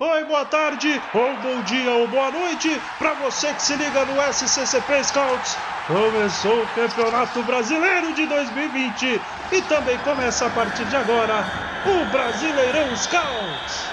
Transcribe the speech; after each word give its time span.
Oi, 0.00 0.24
boa 0.24 0.44
tarde, 0.44 1.00
ou 1.14 1.36
bom 1.36 1.62
dia, 1.62 1.92
ou 1.92 2.08
boa 2.08 2.28
noite, 2.28 2.68
para 2.98 3.14
você 3.14 3.54
que 3.54 3.62
se 3.62 3.76
liga 3.76 4.04
no 4.04 4.20
SCCP 4.20 5.04
Scouts. 5.04 5.56
Começou 5.86 6.64
o 6.64 6.66
Campeonato 6.74 7.40
Brasileiro 7.44 8.12
de 8.12 8.26
2020 8.26 9.20
e 9.52 9.62
também 9.62 9.96
começa 9.98 10.46
a 10.46 10.50
partir 10.50 10.84
de 10.86 10.96
agora 10.96 11.44
o 11.86 12.10
Brasileirão 12.10 12.96
Scouts. 12.96 13.84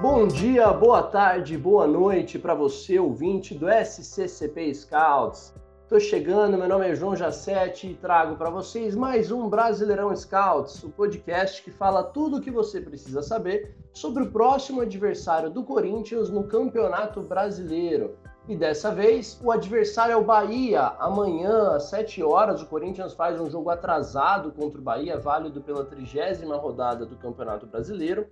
Bom 0.00 0.28
dia, 0.28 0.68
boa 0.68 1.02
tarde, 1.02 1.58
boa 1.58 1.88
noite 1.88 2.38
para 2.38 2.54
você, 2.54 2.96
ouvinte 3.00 3.54
do 3.54 3.66
SCCP 3.68 4.72
Scouts. 4.72 5.57
Tô 5.88 5.98
chegando, 5.98 6.58
meu 6.58 6.68
nome 6.68 6.86
é 6.86 6.94
João 6.94 7.16
Jacete 7.16 7.86
e 7.86 7.94
trago 7.94 8.36
para 8.36 8.50
vocês 8.50 8.94
mais 8.94 9.32
um 9.32 9.48
Brasileirão 9.48 10.14
Scouts, 10.14 10.84
o 10.84 10.90
podcast 10.90 11.62
que 11.62 11.70
fala 11.70 12.04
tudo 12.04 12.36
o 12.36 12.40
que 12.42 12.50
você 12.50 12.78
precisa 12.78 13.22
saber 13.22 13.74
sobre 13.94 14.22
o 14.22 14.30
próximo 14.30 14.82
adversário 14.82 15.48
do 15.48 15.64
Corinthians 15.64 16.28
no 16.28 16.44
Campeonato 16.44 17.22
Brasileiro. 17.22 18.18
E 18.46 18.54
dessa 18.54 18.94
vez, 18.94 19.40
o 19.42 19.50
adversário 19.50 20.12
é 20.12 20.16
o 20.16 20.22
Bahia. 20.22 20.92
Amanhã, 20.98 21.76
às 21.76 21.84
7 21.84 22.22
horas, 22.22 22.60
o 22.60 22.66
Corinthians 22.66 23.14
faz 23.14 23.40
um 23.40 23.48
jogo 23.48 23.70
atrasado 23.70 24.52
contra 24.52 24.78
o 24.78 24.84
Bahia, 24.84 25.18
válido 25.18 25.62
pela 25.62 25.86
trigésima 25.86 26.58
rodada 26.58 27.06
do 27.06 27.16
Campeonato 27.16 27.66
Brasileiro. 27.66 28.26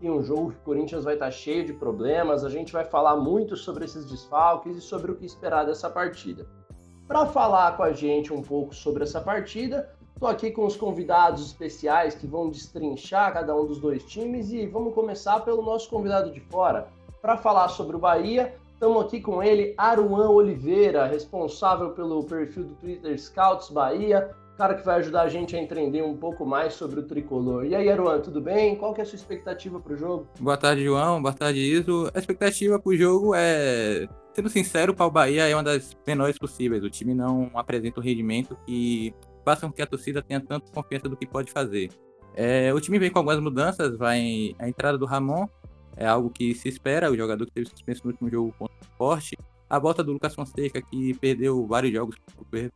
E 0.00 0.08
um 0.08 0.22
jogo 0.22 0.52
que 0.52 0.58
o 0.58 0.62
Corinthians 0.62 1.02
vai 1.02 1.14
estar 1.14 1.32
cheio 1.32 1.66
de 1.66 1.72
problemas. 1.72 2.44
A 2.44 2.48
gente 2.48 2.72
vai 2.72 2.84
falar 2.84 3.16
muito 3.16 3.56
sobre 3.56 3.86
esses 3.86 4.04
desfalques 4.04 4.76
e 4.76 4.80
sobre 4.80 5.10
o 5.10 5.16
que 5.16 5.26
esperar 5.26 5.66
dessa 5.66 5.90
partida. 5.90 6.46
Para 7.12 7.26
falar 7.26 7.76
com 7.76 7.82
a 7.82 7.92
gente 7.92 8.32
um 8.32 8.40
pouco 8.40 8.74
sobre 8.74 9.02
essa 9.02 9.20
partida, 9.20 9.90
estou 10.14 10.26
aqui 10.26 10.50
com 10.50 10.64
os 10.64 10.76
convidados 10.76 11.44
especiais 11.44 12.14
que 12.14 12.26
vão 12.26 12.48
destrinchar 12.48 13.34
cada 13.34 13.54
um 13.54 13.66
dos 13.66 13.78
dois 13.78 14.02
times 14.04 14.50
e 14.50 14.66
vamos 14.66 14.94
começar 14.94 15.40
pelo 15.40 15.60
nosso 15.60 15.90
convidado 15.90 16.32
de 16.32 16.40
fora. 16.40 16.88
Para 17.20 17.36
falar 17.36 17.68
sobre 17.68 17.96
o 17.96 17.98
Bahia, 17.98 18.54
estamos 18.72 19.04
aqui 19.04 19.20
com 19.20 19.42
ele, 19.42 19.74
Aruan 19.76 20.30
Oliveira, 20.30 21.04
responsável 21.04 21.90
pelo 21.90 22.24
perfil 22.24 22.64
do 22.64 22.74
Twitter 22.76 23.20
Scouts 23.20 23.68
Bahia, 23.68 24.30
cara 24.56 24.74
que 24.74 24.82
vai 24.82 25.00
ajudar 25.00 25.24
a 25.24 25.28
gente 25.28 25.54
a 25.54 25.60
entender 25.60 26.02
um 26.02 26.16
pouco 26.16 26.46
mais 26.46 26.72
sobre 26.72 27.00
o 27.00 27.02
tricolor. 27.02 27.66
E 27.66 27.74
aí, 27.74 27.90
Aruan, 27.90 28.20
tudo 28.20 28.40
bem? 28.40 28.74
Qual 28.74 28.94
que 28.94 29.02
é 29.02 29.04
a 29.04 29.06
sua 29.06 29.16
expectativa 29.16 29.78
para 29.78 29.92
o 29.92 29.96
jogo? 29.98 30.26
Boa 30.40 30.56
tarde, 30.56 30.82
João. 30.82 31.20
Boa 31.20 31.34
tarde, 31.34 31.58
Iso. 31.58 32.10
A 32.14 32.18
expectativa 32.18 32.78
para 32.78 32.90
o 32.90 32.96
jogo 32.96 33.34
é 33.34 34.08
Sendo 34.34 34.48
sincero, 34.48 34.94
para 34.94 35.06
o 35.06 35.10
Bahia 35.10 35.48
é 35.48 35.54
uma 35.54 35.62
das 35.62 35.96
menores 36.06 36.38
possíveis. 36.38 36.82
O 36.82 36.90
time 36.90 37.14
não 37.14 37.50
apresenta 37.54 38.00
o 38.00 38.02
rendimento 38.02 38.56
que 38.66 39.14
faça 39.44 39.66
com 39.66 39.72
que 39.72 39.82
a 39.82 39.86
torcida 39.86 40.22
tenha 40.22 40.40
tanta 40.40 40.70
confiança 40.72 41.08
do 41.08 41.16
que 41.16 41.26
pode 41.26 41.52
fazer. 41.52 41.90
É, 42.34 42.72
o 42.72 42.80
time 42.80 42.98
vem 42.98 43.10
com 43.10 43.18
algumas 43.18 43.40
mudanças, 43.40 43.96
vai 43.96 44.54
a 44.58 44.68
entrada 44.68 44.96
do 44.96 45.04
Ramon 45.04 45.46
é 45.96 46.06
algo 46.06 46.30
que 46.30 46.54
se 46.54 46.68
espera, 46.68 47.10
o 47.10 47.16
jogador 47.16 47.44
que 47.46 47.52
teve 47.52 47.68
suspenso 47.68 48.02
no 48.04 48.10
último 48.12 48.30
jogo 48.30 48.54
contra 48.58 48.74
o 48.74 48.96
Forte. 48.96 49.36
A 49.68 49.78
volta 49.78 50.02
do 50.04 50.12
Lucas 50.12 50.34
Fonseca, 50.34 50.82
que 50.82 51.14
perdeu 51.14 51.66
vários 51.66 51.92
jogos, 51.92 52.16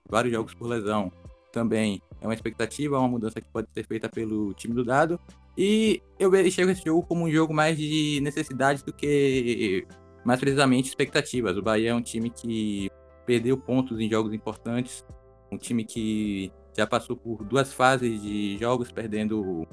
vários 0.09 0.33
jogos 0.33 0.55
por 0.55 0.67
lesão, 0.67 1.13
também 1.53 2.01
é 2.21 2.27
uma 2.27 2.35
expectativa, 2.35 2.99
uma 2.99 3.09
mudança 3.09 3.41
que 3.41 3.49
pode 3.49 3.69
ser 3.73 3.87
feita 3.87 4.09
pelo 4.09 4.53
time 4.55 4.75
do 4.75 4.85
Dado. 4.85 5.21
E 5.57 6.03
eu 6.19 6.35
enxergo 6.35 6.71
esse 6.71 6.85
jogo 6.85 7.03
como 7.03 7.25
um 7.25 7.31
jogo 7.31 7.53
mais 7.53 7.77
de 7.77 8.21
necessidade 8.23 8.85
do 8.85 8.93
que 8.93 9.87
mais 10.27 10.41
precisamente 10.41 10.89
expectativas. 10.89 11.57
O 11.57 11.63
Bahia 11.63 11.91
é 11.91 11.95
um 11.95 12.03
time 12.03 12.29
que 12.29 12.91
perdeu 13.25 13.57
pontos 13.57 14.01
em 14.01 14.11
jogos 14.11 14.35
importantes, 14.35 15.05
um 15.51 15.57
time 15.57 15.85
que 15.85 16.53
já 16.77 16.87
passou 16.87 17.17
por 17.17 17.45
duas 17.45 17.73
fases 17.73 18.21
de 18.21 18.59
jogos 18.59 18.91
perdendo 18.91 19.67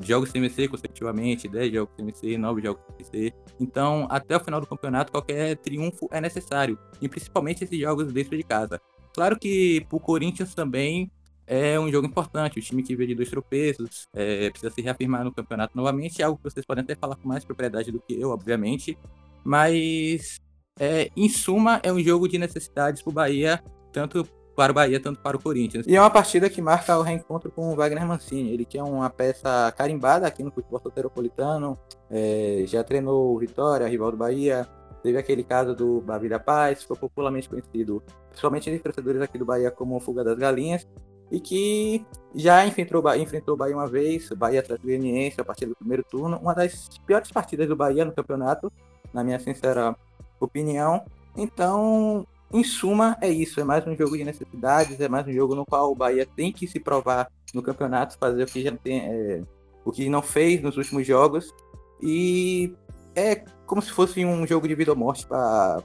jogos 0.00 0.30
CMC 0.30 0.68
consecutivamente, 0.68 1.48
10 1.48 1.72
jogos 1.72 1.94
CMC, 1.96 2.38
9 2.38 2.62
jogos 2.62 2.82
CMC. 2.86 3.34
Então, 3.58 4.06
até 4.08 4.36
o 4.36 4.40
final 4.40 4.60
do 4.60 4.66
campeonato, 4.68 5.10
qualquer 5.10 5.56
triunfo 5.56 6.08
é 6.12 6.20
necessário, 6.20 6.78
e 7.02 7.08
principalmente 7.08 7.64
esses 7.64 7.78
jogos 7.78 8.12
dentro 8.12 8.36
de 8.36 8.44
casa. 8.44 8.80
Claro 9.12 9.36
que 9.36 9.84
para 9.88 9.96
o 9.96 10.00
Corinthians 10.00 10.54
também 10.54 11.10
é 11.44 11.80
um 11.80 11.90
jogo 11.90 12.06
importante. 12.06 12.60
O 12.60 12.62
time 12.62 12.84
que 12.84 12.94
veio 12.94 13.08
de 13.08 13.14
dois 13.16 13.30
tropeços 13.30 14.06
é, 14.14 14.48
precisa 14.50 14.70
se 14.72 14.80
reafirmar 14.80 15.24
no 15.24 15.32
campeonato 15.32 15.76
novamente, 15.76 16.22
é 16.22 16.24
algo 16.24 16.38
que 16.38 16.44
vocês 16.48 16.64
podem 16.64 16.84
até 16.84 16.94
falar 16.94 17.16
com 17.16 17.26
mais 17.26 17.44
propriedade 17.44 17.90
do 17.90 18.00
que 18.00 18.20
eu, 18.20 18.30
obviamente. 18.30 18.96
Mas, 19.44 20.40
é, 20.78 21.10
em 21.16 21.28
suma, 21.28 21.80
é 21.82 21.92
um 21.92 22.00
jogo 22.00 22.28
de 22.28 22.38
necessidades 22.38 23.02
para 23.02 23.10
o 23.10 23.14
Bahia, 23.14 23.62
tanto 23.92 24.26
para 24.58 24.72
o 24.72 24.74
Bahia, 24.74 24.98
tanto 24.98 25.20
para 25.20 25.36
o 25.36 25.40
Corinthians. 25.40 25.86
E 25.86 25.94
é 25.94 26.00
uma 26.00 26.10
partida 26.10 26.50
que 26.50 26.60
marca 26.60 26.98
o 26.98 27.02
reencontro 27.02 27.48
com 27.50 27.72
o 27.72 27.76
Wagner 27.76 28.04
Mancini. 28.04 28.52
Ele 28.52 28.64
que 28.64 28.76
é 28.76 28.82
uma 28.82 29.08
peça 29.08 29.72
carimbada 29.76 30.26
aqui 30.26 30.42
no 30.42 30.50
futebol 30.50 30.80
soteropolitano, 30.80 31.78
é, 32.10 32.64
já 32.66 32.82
treinou 32.82 33.36
o 33.36 33.38
Vitória, 33.38 33.86
rival 33.86 34.10
do 34.10 34.16
Bahia, 34.16 34.66
teve 35.00 35.16
aquele 35.16 35.44
caso 35.44 35.76
do 35.76 36.00
Bavi 36.00 36.28
da 36.28 36.40
Paz, 36.40 36.82
ficou 36.82 36.96
popularmente 36.96 37.48
conhecido, 37.48 38.02
principalmente 38.30 38.68
entre 38.68 38.82
torcedores 38.82 39.22
aqui 39.22 39.38
do 39.38 39.44
Bahia, 39.44 39.70
como 39.70 40.00
Fuga 40.00 40.24
das 40.24 40.36
Galinhas, 40.36 40.86
e 41.30 41.38
que 41.38 42.04
já 42.34 42.66
enfrentou, 42.66 43.14
enfrentou 43.14 43.54
o 43.54 43.56
Bahia 43.56 43.76
uma 43.76 43.86
vez, 43.86 44.28
o 44.30 44.36
Bahia 44.36 44.58
atrás 44.60 44.80
do 44.80 44.86
Goianiense, 44.86 45.40
a 45.40 45.44
partir 45.44 45.66
do 45.66 45.76
primeiro 45.76 46.02
turno, 46.02 46.36
uma 46.38 46.54
das 46.54 46.88
piores 47.06 47.30
partidas 47.30 47.68
do 47.68 47.76
Bahia 47.76 48.04
no 48.04 48.12
campeonato, 48.12 48.72
na 49.12 49.24
minha 49.24 49.38
sincera 49.38 49.96
opinião. 50.40 51.02
Então, 51.36 52.26
em 52.52 52.64
suma, 52.64 53.16
é 53.20 53.28
isso. 53.28 53.60
É 53.60 53.64
mais 53.64 53.86
um 53.86 53.94
jogo 53.94 54.16
de 54.16 54.24
necessidades, 54.24 55.00
é 55.00 55.08
mais 55.08 55.26
um 55.26 55.32
jogo 55.32 55.54
no 55.54 55.66
qual 55.66 55.92
o 55.92 55.94
Bahia 55.94 56.26
tem 56.26 56.52
que 56.52 56.66
se 56.66 56.80
provar 56.80 57.30
no 57.54 57.62
campeonato, 57.62 58.18
fazer 58.18 58.42
o 58.42 58.46
que 58.46 58.62
já 58.62 58.72
tem, 58.72 59.00
é, 59.00 59.42
o 59.84 59.92
que 59.92 60.08
não 60.08 60.22
fez 60.22 60.62
nos 60.62 60.76
últimos 60.76 61.06
jogos. 61.06 61.54
E 62.02 62.72
é 63.14 63.36
como 63.66 63.82
se 63.82 63.90
fosse 63.90 64.24
um 64.24 64.46
jogo 64.46 64.66
de 64.66 64.74
vida 64.74 64.92
ou 64.92 64.96
morte 64.96 65.26
pra, 65.26 65.82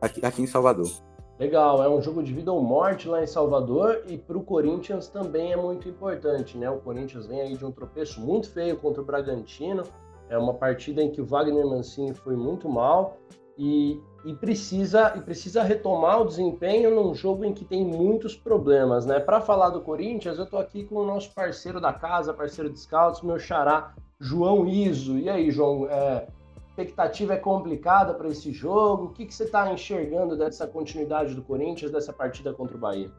aqui, 0.00 0.24
aqui 0.24 0.42
em 0.42 0.46
Salvador. 0.46 0.90
Legal, 1.38 1.82
é 1.82 1.88
um 1.88 2.00
jogo 2.00 2.22
de 2.22 2.32
vida 2.32 2.50
ou 2.50 2.62
morte 2.62 3.08
lá 3.08 3.22
em 3.22 3.26
Salvador 3.26 4.04
e 4.08 4.16
para 4.16 4.38
o 4.38 4.42
Corinthians 4.42 5.06
também 5.08 5.52
é 5.52 5.56
muito 5.56 5.86
importante, 5.86 6.56
né? 6.56 6.70
O 6.70 6.78
Corinthians 6.78 7.26
vem 7.26 7.42
aí 7.42 7.56
de 7.56 7.64
um 7.64 7.70
tropeço 7.70 8.22
muito 8.22 8.50
feio 8.50 8.78
contra 8.78 9.02
o 9.02 9.04
Bragantino, 9.04 9.82
é 10.28 10.36
uma 10.38 10.54
partida 10.54 11.02
em 11.02 11.10
que 11.10 11.20
o 11.20 11.26
Wagner 11.26 11.66
Mancini 11.66 12.14
foi 12.14 12.36
muito 12.36 12.68
mal 12.68 13.18
e, 13.58 14.00
e, 14.24 14.34
precisa, 14.34 15.14
e 15.16 15.20
precisa 15.20 15.62
retomar 15.62 16.20
o 16.20 16.26
desempenho 16.26 16.94
num 16.94 17.14
jogo 17.14 17.44
em 17.44 17.54
que 17.54 17.64
tem 17.64 17.84
muitos 17.84 18.36
problemas, 18.36 19.06
né? 19.06 19.18
Para 19.18 19.40
falar 19.40 19.70
do 19.70 19.80
Corinthians, 19.80 20.38
eu 20.38 20.44
estou 20.44 20.58
aqui 20.58 20.84
com 20.84 20.96
o 20.96 21.06
nosso 21.06 21.32
parceiro 21.32 21.80
da 21.80 21.92
casa, 21.92 22.34
parceiro 22.34 22.70
de 22.70 22.78
scouts, 22.78 23.22
meu 23.22 23.38
xará, 23.38 23.94
João 24.20 24.66
Iso. 24.66 25.16
E 25.18 25.30
aí, 25.30 25.50
João, 25.50 25.88
é, 25.88 26.26
expectativa 26.68 27.32
é 27.32 27.38
complicada 27.38 28.12
para 28.12 28.28
esse 28.28 28.52
jogo? 28.52 29.06
O 29.06 29.10
que, 29.10 29.24
que 29.24 29.34
você 29.34 29.44
está 29.44 29.72
enxergando 29.72 30.36
dessa 30.36 30.66
continuidade 30.66 31.34
do 31.34 31.42
Corinthians, 31.42 31.90
dessa 31.90 32.12
partida 32.12 32.52
contra 32.52 32.76
o 32.76 32.80
Bahia? 32.80 33.10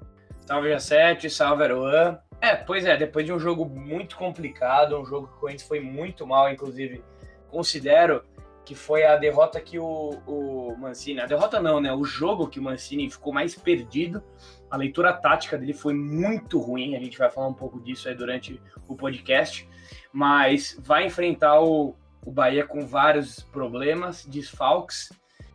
Salve 0.48 0.70
G7, 0.70 1.30
salve 1.30 1.66
Aruan. 1.66 2.18
É, 2.40 2.56
pois 2.56 2.86
é, 2.86 2.96
depois 2.96 3.26
de 3.26 3.34
um 3.34 3.40
jogo 3.40 3.66
muito 3.66 4.16
complicado, 4.16 4.98
um 4.98 5.06
jogo 5.06 5.28
que 5.28 5.34
o 5.34 5.40
Corinthians 5.40 5.68
foi 5.68 5.82
muito 5.82 6.26
mal, 6.26 6.50
inclusive, 6.50 7.04
considero 7.50 8.24
que 8.64 8.74
foi 8.74 9.04
a 9.04 9.18
derrota 9.18 9.60
que 9.60 9.78
o, 9.78 10.22
o 10.26 10.78
Mancini. 10.78 11.20
A 11.20 11.26
derrota 11.26 11.60
não, 11.62 11.82
né? 11.82 11.92
O 11.92 12.06
jogo 12.06 12.48
que 12.48 12.62
o 12.62 12.64
Mancini 12.64 13.10
ficou 13.10 13.34
mais 13.34 13.56
perdido. 13.56 14.24
A 14.72 14.78
leitura 14.78 15.12
tática 15.12 15.58
dele 15.58 15.74
foi 15.74 15.94
muito 15.94 16.60
ruim. 16.60 16.96
A 16.96 17.00
gente 17.00 17.18
vai 17.18 17.30
falar 17.30 17.48
um 17.48 17.54
pouco 17.54 17.82
disso 17.82 18.08
aí 18.08 18.16
durante 18.16 18.62
o 18.88 18.96
podcast. 18.96 19.68
Mas 20.14 20.78
vai 20.82 21.06
enfrentar 21.06 21.60
o, 21.62 21.94
o 22.26 22.32
Bahia 22.32 22.66
com 22.66 22.88
vários 22.88 23.42
problemas, 23.42 24.26
desfalques 24.26 25.12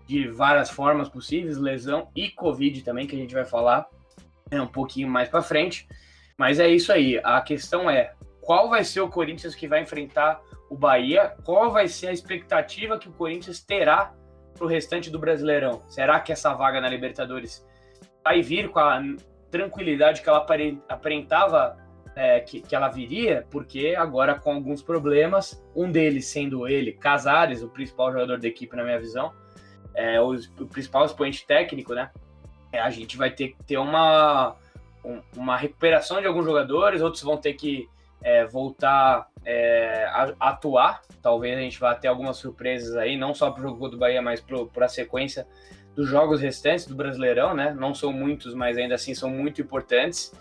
de 0.07 0.29
várias 0.29 0.69
formas 0.69 1.09
possíveis, 1.09 1.57
lesão 1.57 2.09
e 2.15 2.29
Covid 2.31 2.83
também, 2.83 3.07
que 3.07 3.17
a 3.17 3.19
gente 3.19 3.35
vai 3.35 3.47
falar 3.47 3.89
é, 4.53 4.61
um 4.61 4.67
pouquinho 4.67 5.09
mais 5.09 5.29
para 5.29 5.43
frente. 5.43 5.89
Mas 6.37 6.61
é 6.61 6.69
isso 6.69 6.93
aí. 6.93 7.21
A 7.25 7.41
questão 7.41 7.91
é 7.91 8.13
qual 8.41 8.69
vai 8.69 8.85
ser 8.85 9.01
o 9.01 9.09
Corinthians 9.09 9.55
que 9.55 9.67
vai 9.67 9.83
enfrentar 9.83 10.41
o 10.69 10.77
Bahia? 10.77 11.35
Qual 11.45 11.71
vai 11.71 11.89
ser 11.89 12.09
a 12.09 12.13
expectativa 12.13 12.99
que 12.99 13.09
o 13.09 13.13
Corinthians 13.13 13.61
terá 13.61 14.15
para 14.55 14.65
o 14.65 14.69
restante 14.69 15.11
do 15.11 15.19
Brasileirão? 15.19 15.83
Será 15.89 16.21
que 16.21 16.33
essa 16.33 16.53
vaga 16.53 16.81
na 16.81 16.89
Libertadores 16.89 17.67
vai 18.23 18.43
vir 18.43 18.69
com 18.69 18.79
a 18.79 19.01
tranquilidade 19.51 20.23
que 20.23 20.29
ela 20.29 20.47
aparentava 20.89 21.77
é, 22.15 22.41
que, 22.41 22.61
que, 22.61 22.75
ela 22.75 22.89
viria? 22.89 23.47
Porque 23.51 23.95
agora 23.97 24.35
com 24.35 24.53
alguns 24.53 24.83
problemas, 24.83 25.65
um 25.75 25.91
deles 25.91 26.27
sendo 26.27 26.69
ele, 26.69 26.93
Casares, 26.93 27.63
o 27.63 27.69
principal 27.69 28.13
jogador 28.13 28.39
da 28.39 28.49
equipe 28.49 28.77
na 28.77 28.85
minha 28.85 28.99
visão, 28.99 29.33
é, 29.95 30.21
o, 30.21 30.35
o 30.35 30.67
principal 30.67 31.05
expoente 31.05 31.47
técnico, 31.47 31.95
né? 31.95 32.11
É, 32.73 32.81
a 32.81 32.91
gente 32.91 33.17
vai 33.17 33.31
ter 33.31 33.49
que 33.49 33.63
ter 33.65 33.77
uma 33.77 34.57
uma 35.37 35.57
recuperação 35.57 36.21
de 36.21 36.27
alguns 36.27 36.45
jogadores, 36.45 37.03
outros 37.03 37.23
vão 37.23 37.37
ter 37.37 37.55
que 37.55 37.89
é, 38.23 38.45
voltar 38.47 39.29
é, 39.45 40.05
a, 40.07 40.33
atuar. 40.39 41.03
Talvez 41.21 41.59
a 41.59 41.61
gente 41.61 41.79
vá 41.79 41.95
ter 41.95 42.09
algumas 42.09 42.37
surpresas 42.37 42.97
aí, 42.97 43.17
não 43.17 43.35
só 43.35 43.51
para 43.51 43.65
o 43.65 43.69
jogo 43.69 43.89
do 43.89 43.99
Bahia, 43.99 44.23
mas 44.23 44.41
para 44.41 44.87
a 44.87 44.89
sequência 44.89 45.47
dos 45.95 46.09
jogos 46.09 46.41
restantes 46.41 46.87
do 46.87 46.95
Brasileirão, 46.95 47.55
né? 47.55 47.75
Não 47.77 47.95
são 47.95 48.13
muitos, 48.13 48.55
mas 48.55 48.79
ainda 48.79 48.95
assim 48.95 49.15
são 49.15 49.29
muito 49.29 49.61
importantes. 49.61 50.33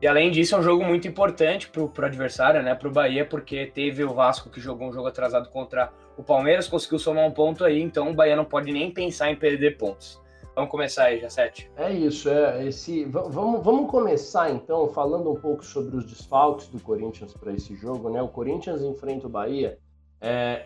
E 0.00 0.06
além 0.06 0.30
disso, 0.30 0.54
é 0.54 0.58
um 0.58 0.62
jogo 0.62 0.84
muito 0.84 1.08
importante 1.08 1.68
para 1.68 1.82
o 1.82 2.04
adversário, 2.04 2.62
né? 2.62 2.74
Para 2.74 2.88
o 2.88 2.90
Bahia, 2.90 3.24
porque 3.24 3.66
teve 3.66 4.04
o 4.04 4.12
Vasco 4.12 4.50
que 4.50 4.60
jogou 4.60 4.88
um 4.88 4.92
jogo 4.92 5.08
atrasado 5.08 5.48
contra 5.48 5.90
o 6.16 6.22
Palmeiras, 6.22 6.68
conseguiu 6.68 6.98
somar 6.98 7.24
um 7.24 7.30
ponto 7.30 7.64
aí, 7.64 7.80
então 7.80 8.10
o 8.10 8.14
Bahia 8.14 8.36
não 8.36 8.44
pode 8.44 8.72
nem 8.72 8.90
pensar 8.90 9.30
em 9.30 9.36
perder 9.36 9.76
pontos. 9.76 10.20
Vamos 10.56 10.70
começar 10.70 11.04
aí, 11.04 11.20
Jacete. 11.20 11.70
É 11.76 11.92
isso, 11.92 12.30
é 12.30 12.66
esse. 12.66 13.04
Vamos, 13.04 13.62
vamos 13.62 13.90
começar 13.90 14.50
então 14.50 14.88
falando 14.88 15.30
um 15.30 15.34
pouco 15.34 15.62
sobre 15.62 15.94
os 15.94 16.06
desfalques 16.06 16.66
do 16.68 16.80
Corinthians 16.80 17.34
para 17.34 17.52
esse 17.52 17.76
jogo, 17.76 18.08
né? 18.08 18.22
O 18.22 18.28
Corinthians 18.28 18.80
enfrenta 18.80 19.26
o 19.26 19.30
Bahia. 19.30 19.78
É, 20.18 20.64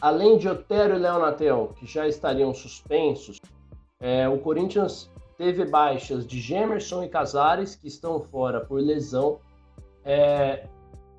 além 0.00 0.36
de 0.36 0.48
Otero 0.48 0.96
e 0.96 0.98
Leonatel, 0.98 1.72
que 1.76 1.86
já 1.86 2.08
estariam 2.08 2.52
suspensos, 2.52 3.40
é, 4.00 4.28
o 4.28 4.36
Corinthians 4.40 5.08
teve 5.38 5.64
baixas 5.64 6.26
de 6.26 6.40
Gemerson 6.40 7.04
e 7.04 7.08
Casares, 7.08 7.76
que 7.76 7.86
estão 7.86 8.18
fora 8.18 8.62
por 8.62 8.80
lesão. 8.80 9.38
É, 10.04 10.66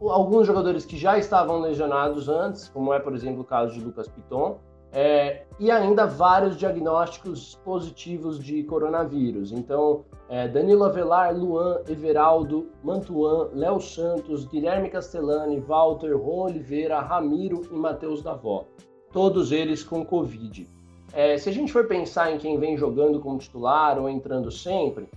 alguns 0.01 0.45
jogadores 0.45 0.85
que 0.85 0.97
já 0.97 1.17
estavam 1.17 1.61
lesionados 1.61 2.27
antes, 2.27 2.67
como 2.67 2.93
é, 2.93 2.99
por 2.99 3.15
exemplo, 3.15 3.39
o 3.39 3.45
caso 3.45 3.73
de 3.73 3.79
Lucas 3.79 4.09
Piton, 4.09 4.59
é, 4.95 5.43
e 5.59 5.69
ainda 5.69 6.07
vários 6.07 6.55
diagnósticos 6.55 7.59
positivos 7.65 8.39
de 8.41 8.63
coronavírus. 8.63 9.51
Então, 9.51 10.05
é, 10.29 10.47
Danilo 10.47 10.85
Avelar, 10.85 11.35
Luan, 11.37 11.81
Everaldo, 11.89 12.69
Mantuan, 12.81 13.49
Léo 13.53 13.81
Santos, 13.81 14.45
Guilherme 14.45 14.89
Castellani, 14.89 15.59
Walter, 15.59 16.15
Ron 16.15 16.45
Oliveira, 16.45 17.01
Ramiro 17.01 17.61
e 17.69 17.75
Matheus 17.75 18.21
Davó. 18.21 18.63
Todos 19.11 19.51
eles 19.51 19.83
com 19.83 20.05
Covid. 20.05 20.65
É, 21.11 21.37
se 21.37 21.49
a 21.49 21.51
gente 21.51 21.73
for 21.73 21.87
pensar 21.87 22.31
em 22.31 22.37
quem 22.37 22.57
vem 22.57 22.77
jogando 22.77 23.19
como 23.19 23.37
titular 23.37 23.99
ou 23.99 24.07
entrando 24.07 24.49
sempre, 24.49 25.09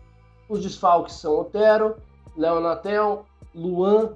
os 0.48 0.60
desfalques 0.60 1.14
são 1.14 1.38
Otero, 1.38 1.96
Leonatel, 2.36 3.25
Luan, 3.54 4.14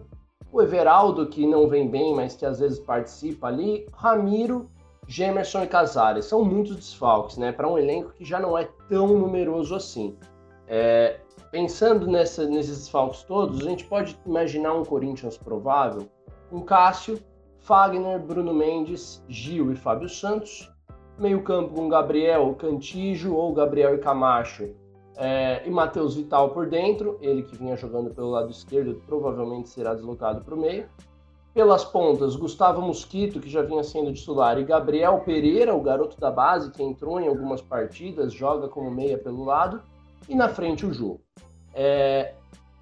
o 0.51 0.61
Everaldo, 0.61 1.27
que 1.29 1.47
não 1.47 1.69
vem 1.69 1.89
bem, 1.89 2.15
mas 2.15 2.35
que 2.35 2.45
às 2.45 2.59
vezes 2.59 2.81
participa 2.81 3.47
ali, 3.47 3.87
Ramiro, 3.93 4.69
Gemerson 5.13 5.65
e 5.65 5.67
Casares. 5.67 6.25
São 6.25 6.43
muitos 6.43 6.75
desfalques, 6.77 7.37
né? 7.37 7.53
Para 7.53 7.69
um 7.69 7.77
elenco 7.77 8.13
que 8.13 8.25
já 8.25 8.41
não 8.41 8.57
é 8.57 8.67
tão 8.89 9.07
numeroso 9.09 9.75
assim. 9.75 10.17
É, 10.67 11.21
pensando 11.51 12.07
nessa, 12.07 12.47
nesses 12.47 12.79
desfalques 12.79 13.23
todos, 13.25 13.61
a 13.61 13.69
gente 13.69 13.85
pode 13.85 14.19
imaginar 14.25 14.73
um 14.73 14.85
Corinthians 14.85 15.37
provável 15.37 16.09
com 16.49 16.63
Cássio, 16.63 17.21
Fagner, 17.61 18.19
Bruno 18.19 18.55
Mendes, 18.55 19.23
Gil 19.29 19.71
e 19.71 19.77
Fábio 19.77 20.09
Santos, 20.09 20.73
meio 21.19 21.43
campo 21.43 21.75
com 21.75 21.89
Gabriel 21.89 22.55
Cantijo 22.55 23.35
ou 23.35 23.53
Gabriel 23.53 23.95
e 23.95 23.99
Camacho 23.99 24.75
é, 25.17 25.63
e 25.67 25.71
Matheus 25.71 26.17
Vital 26.17 26.51
por 26.51 26.67
dentro, 26.67 27.19
ele 27.21 27.43
que 27.43 27.57
vinha 27.57 27.77
jogando 27.77 28.15
pelo 28.15 28.31
lado 28.31 28.51
esquerdo 28.51 29.01
provavelmente 29.07 29.69
será 29.69 29.93
deslocado 29.95 30.43
para 30.43 30.55
o 30.55 30.59
meio. 30.59 30.89
Pelas 31.55 31.85
pontas, 31.85 32.35
Gustavo 32.35 32.81
Mosquito, 32.81 33.39
que 33.39 33.49
já 33.49 33.63
vinha 33.63 33.85
sendo 33.85 34.13
titular, 34.13 34.59
e 34.59 34.65
Gabriel 34.65 35.21
Pereira, 35.21 35.75
o 35.75 35.83
garoto 35.83 36.19
da 36.19 36.31
base, 36.31 36.71
que 36.71 36.83
entrou 36.83 37.21
em 37.21 37.29
algumas 37.29 37.61
partidas, 37.61 38.33
joga 38.33 38.69
como 38.69 38.91
meia 38.91 39.19
pelo 39.19 39.45
lado, 39.45 39.83
e 40.29 40.35
na 40.35 40.49
frente 40.49 40.87
o 40.87 40.93
Jô. 40.93 41.21
É, 41.75 42.35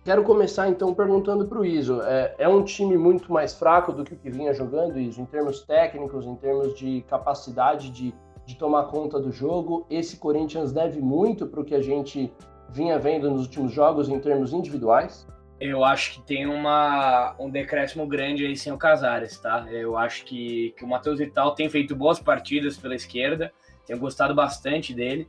quero 0.04 0.22
começar 0.22 0.68
então 0.68 0.94
perguntando 0.94 1.46
para 1.46 1.58
o 1.58 1.64
Iso: 1.64 2.00
é, 2.02 2.34
é, 2.38 2.48
um 2.48 2.62
time 2.62 2.96
muito 2.96 3.32
mais 3.32 3.54
fraco 3.54 3.92
do 3.92 4.04
que 4.04 4.14
o 4.14 4.16
que 4.16 4.30
vinha 4.30 4.54
jogando, 4.54 5.00
Iso, 5.00 5.20
em 5.20 5.26
termos 5.26 5.62
técnicos, 5.62 6.24
em 6.24 6.36
termos 6.36 6.74
de 6.78 7.02
capacidade 7.08 7.90
de 7.90 8.14
de 8.50 8.56
tomar 8.56 8.84
conta 8.84 9.18
do 9.20 9.30
jogo. 9.30 9.86
Esse 9.88 10.16
Corinthians 10.16 10.72
deve 10.72 11.00
muito 11.00 11.46
para 11.46 11.60
o 11.60 11.64
que 11.64 11.74
a 11.74 11.80
gente 11.80 12.32
vinha 12.68 12.98
vendo 12.98 13.30
nos 13.30 13.42
últimos 13.42 13.72
jogos 13.72 14.08
em 14.08 14.18
termos 14.18 14.52
individuais? 14.52 15.26
Eu 15.60 15.84
acho 15.84 16.14
que 16.14 16.22
tem 16.22 16.46
uma, 16.46 17.36
um 17.38 17.50
decréscimo 17.50 18.06
grande 18.06 18.46
aí 18.46 18.56
sem 18.56 18.72
o 18.72 18.78
Casares, 18.78 19.38
tá? 19.38 19.66
Eu 19.70 19.98
acho 19.98 20.24
que, 20.24 20.74
que 20.76 20.84
o 20.84 20.88
Matheus 20.88 21.18
Vital 21.18 21.54
tem 21.54 21.68
feito 21.68 21.94
boas 21.94 22.18
partidas 22.18 22.78
pela 22.78 22.94
esquerda, 22.94 23.52
tenho 23.86 23.98
gostado 23.98 24.34
bastante 24.34 24.94
dele, 24.94 25.28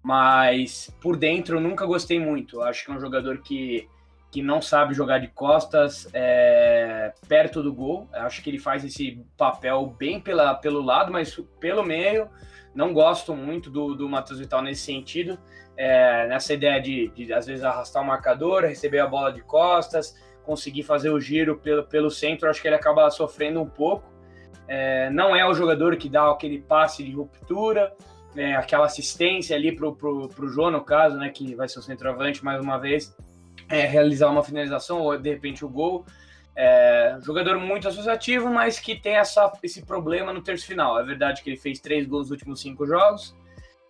mas 0.00 0.94
por 1.00 1.16
dentro 1.16 1.56
eu 1.56 1.60
nunca 1.60 1.84
gostei 1.84 2.20
muito. 2.20 2.56
Eu 2.56 2.62
acho 2.62 2.84
que 2.84 2.92
é 2.92 2.94
um 2.94 3.00
jogador 3.00 3.38
que, 3.38 3.88
que 4.30 4.40
não 4.40 4.62
sabe 4.62 4.94
jogar 4.94 5.18
de 5.18 5.26
costas 5.26 6.08
é, 6.12 7.12
perto 7.26 7.60
do 7.60 7.74
gol. 7.74 8.08
Eu 8.14 8.20
acho 8.20 8.40
que 8.42 8.50
ele 8.50 8.60
faz 8.60 8.84
esse 8.84 9.20
papel 9.36 9.92
bem 9.98 10.20
pela, 10.20 10.54
pelo 10.54 10.80
lado, 10.80 11.10
mas 11.10 11.34
pelo 11.58 11.82
meio 11.82 12.30
não 12.72 12.92
gosto 12.92 13.34
muito 13.34 13.68
do, 13.70 13.96
do 13.96 14.08
Matheus 14.08 14.38
Vital 14.38 14.62
nesse 14.62 14.82
sentido, 14.82 15.38
é, 15.76 16.26
nessa 16.26 16.54
ideia 16.54 16.80
de, 16.80 17.08
de, 17.08 17.32
às 17.32 17.46
vezes, 17.46 17.64
arrastar 17.64 18.02
o 18.02 18.06
marcador, 18.06 18.62
receber 18.62 18.98
a 19.00 19.06
bola 19.06 19.32
de 19.32 19.42
costas, 19.42 20.14
conseguir 20.44 20.82
fazer 20.82 21.10
o 21.10 21.20
giro 21.20 21.58
pelo, 21.58 21.84
pelo 21.84 22.10
centro, 22.10 22.48
acho 22.48 22.62
que 22.62 22.68
ele 22.68 22.76
acaba 22.76 23.10
sofrendo 23.10 23.60
um 23.60 23.68
pouco. 23.68 24.10
É, 24.68 25.10
não 25.10 25.36
é 25.36 25.46
o 25.48 25.54
jogador 25.54 25.96
que 25.96 26.08
dá 26.08 26.30
aquele 26.30 26.60
passe 26.60 27.04
de 27.04 27.12
ruptura, 27.12 27.92
é, 28.36 28.54
aquela 28.54 28.86
assistência 28.86 29.56
ali 29.56 29.74
pro, 29.74 29.94
pro 29.94 30.48
João, 30.48 30.70
no 30.70 30.82
caso, 30.82 31.16
né, 31.16 31.28
que 31.28 31.54
vai 31.54 31.68
ser 31.68 31.78
o 31.78 31.82
centroavante 31.82 32.44
mais 32.44 32.60
uma 32.60 32.78
vez, 32.78 33.16
é, 33.68 33.86
realizar 33.86 34.28
uma 34.30 34.42
finalização 34.42 35.00
ou 35.00 35.16
de 35.18 35.30
repente 35.30 35.64
o 35.64 35.68
gol. 35.68 36.04
É, 36.58 37.18
jogador 37.22 37.58
muito 37.58 37.86
associativo, 37.86 38.48
mas 38.48 38.78
que 38.78 38.98
tem 38.98 39.16
essa, 39.16 39.52
esse 39.62 39.84
problema 39.84 40.32
no 40.32 40.42
terço 40.42 40.66
final. 40.66 40.98
É 40.98 41.04
verdade 41.04 41.42
que 41.42 41.50
ele 41.50 41.56
fez 41.56 41.80
três 41.80 42.06
gols 42.06 42.24
nos 42.24 42.30
últimos 42.30 42.60
cinco 42.60 42.86
jogos, 42.86 43.36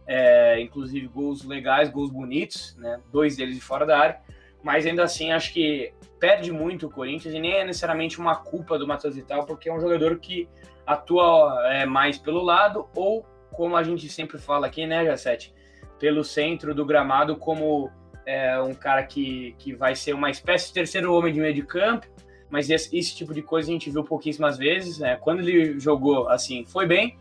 é, 0.07 0.61
inclusive 0.61 1.07
gols 1.09 1.45
legais, 1.45 1.91
gols 1.91 2.11
bonitos, 2.11 2.77
né? 2.77 3.01
dois 3.11 3.37
deles 3.37 3.55
de 3.55 3.61
fora 3.61 3.85
da 3.85 3.99
área, 3.99 4.21
mas 4.63 4.87
ainda 4.87 5.03
assim 5.03 5.33
acho 5.33 5.53
que 5.53 5.93
perde 6.19 6.53
muito 6.53 6.87
o 6.87 6.91
Corinthians 6.91 7.35
e 7.35 7.39
nem 7.39 7.55
é 7.55 7.65
necessariamente 7.65 8.19
uma 8.19 8.37
culpa 8.37 8.79
do 8.79 8.87
Matheus 8.87 9.15
Vital, 9.15 9.45
porque 9.45 9.69
é 9.69 9.75
um 9.75 9.81
jogador 9.81 10.19
que 10.19 10.49
atua 10.87 11.63
é, 11.73 11.85
mais 11.85 12.19
pelo 12.19 12.43
lado 12.43 12.89
ou, 12.95 13.25
como 13.53 13.77
a 13.77 13.83
gente 13.83 14.09
sempre 14.09 14.39
fala 14.39 14.67
aqui, 14.67 14.87
né, 14.87 15.05
Jacete, 15.05 15.53
pelo 15.99 16.23
centro 16.23 16.75
do 16.75 16.85
gramado, 16.85 17.37
como 17.37 17.91
é, 18.25 18.59
um 18.61 18.75
cara 18.75 19.03
que, 19.05 19.55
que 19.59 19.75
vai 19.75 19.95
ser 19.95 20.15
uma 20.15 20.31
espécie 20.31 20.69
de 20.69 20.75
terceiro 20.75 21.13
homem 21.15 21.33
de 21.33 21.41
meio 21.41 21.55
de 21.55 21.63
campo, 21.63 22.07
mas 22.51 22.71
esse, 22.71 22.97
esse, 22.97 23.15
tipo 23.15 23.35
de 23.35 23.43
coisa 23.43 23.71
a 23.71 23.73
gente 23.73 23.91
viu 23.91 24.05
pouquíssimas 24.05 24.57
vezes. 24.57 24.99
Né? 24.99 25.17
Quando 25.17 25.41
ele 25.41 25.79
jogou 25.79 26.29
assim, 26.29 26.65
foi 26.65 26.87
bem, 26.87 27.17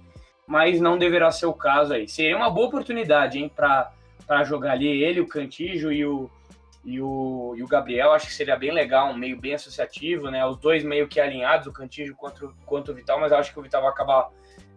mas 0.47 0.79
não 0.79 0.97
deverá 0.97 1.31
ser 1.31 1.45
o 1.45 1.53
caso 1.53 1.93
aí. 1.93 2.07
Seria 2.07 2.37
uma 2.37 2.49
boa 2.49 2.67
oportunidade, 2.67 3.39
hein, 3.39 3.51
para 3.53 4.43
jogar 4.43 4.73
ali 4.73 4.87
ele, 5.03 5.19
o 5.19 5.27
Cantijo 5.27 5.91
e 5.91 6.05
o, 6.05 6.29
e 6.83 7.01
o, 7.01 7.55
e 7.57 7.63
o 7.63 7.67
Gabriel. 7.67 8.11
Acho 8.11 8.27
que 8.27 8.33
seria 8.33 8.55
bem 8.55 8.71
legal, 8.71 9.09
um 9.09 9.17
meio 9.17 9.39
bem 9.39 9.53
associativo, 9.53 10.29
né? 10.29 10.45
Os 10.45 10.57
dois 10.57 10.83
meio 10.83 11.07
que 11.07 11.19
alinhados, 11.19 11.67
o 11.67 11.73
Cantijo 11.73 12.15
contra, 12.15 12.47
contra 12.65 12.91
o 12.91 12.95
Vital, 12.95 13.19
mas 13.19 13.31
acho 13.31 13.51
que 13.51 13.59
o 13.59 13.63
Vital 13.63 13.81
vai 13.81 13.91
acabar 13.91 14.29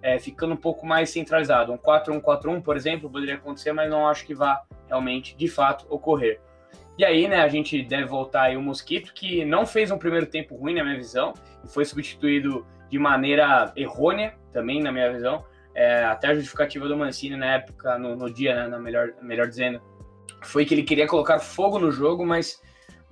é, 0.02 0.18
ficando 0.18 0.54
um 0.54 0.56
pouco 0.56 0.86
mais 0.86 1.10
centralizado. 1.10 1.72
Um 1.72 1.78
4-1-4-1, 1.78 2.62
por 2.62 2.76
exemplo, 2.76 3.10
poderia 3.10 3.34
acontecer, 3.34 3.72
mas 3.72 3.90
não 3.90 4.06
acho 4.08 4.24
que 4.24 4.34
vá 4.34 4.62
realmente, 4.86 5.36
de 5.36 5.48
fato, 5.48 5.86
ocorrer. 5.88 6.40
E 6.96 7.04
aí, 7.04 7.28
né, 7.28 7.42
a 7.42 7.48
gente 7.48 7.80
deve 7.82 8.06
voltar 8.06 8.42
aí 8.42 8.56
o 8.56 8.62
Mosquito, 8.62 9.12
que 9.14 9.44
não 9.44 9.64
fez 9.64 9.90
um 9.90 9.98
primeiro 9.98 10.26
tempo 10.26 10.56
ruim, 10.56 10.74
na 10.74 10.82
minha 10.82 10.96
visão, 10.96 11.32
e 11.64 11.68
foi 11.68 11.84
substituído 11.84 12.66
de 12.90 12.98
maneira 12.98 13.72
errônea, 13.76 14.34
também, 14.52 14.82
na 14.82 14.90
minha 14.90 15.12
visão. 15.12 15.44
É, 15.78 16.02
até 16.02 16.26
a 16.26 16.34
justificativa 16.34 16.88
do 16.88 16.96
Mancini 16.96 17.36
na 17.36 17.54
época, 17.54 17.96
no, 17.96 18.16
no 18.16 18.28
dia, 18.28 18.52
né, 18.52 18.66
na 18.66 18.80
melhor, 18.80 19.12
melhor 19.22 19.46
dizendo, 19.46 19.80
foi 20.42 20.64
que 20.64 20.74
ele 20.74 20.82
queria 20.82 21.06
colocar 21.06 21.38
fogo 21.38 21.78
no 21.78 21.92
jogo, 21.92 22.26
mas 22.26 22.60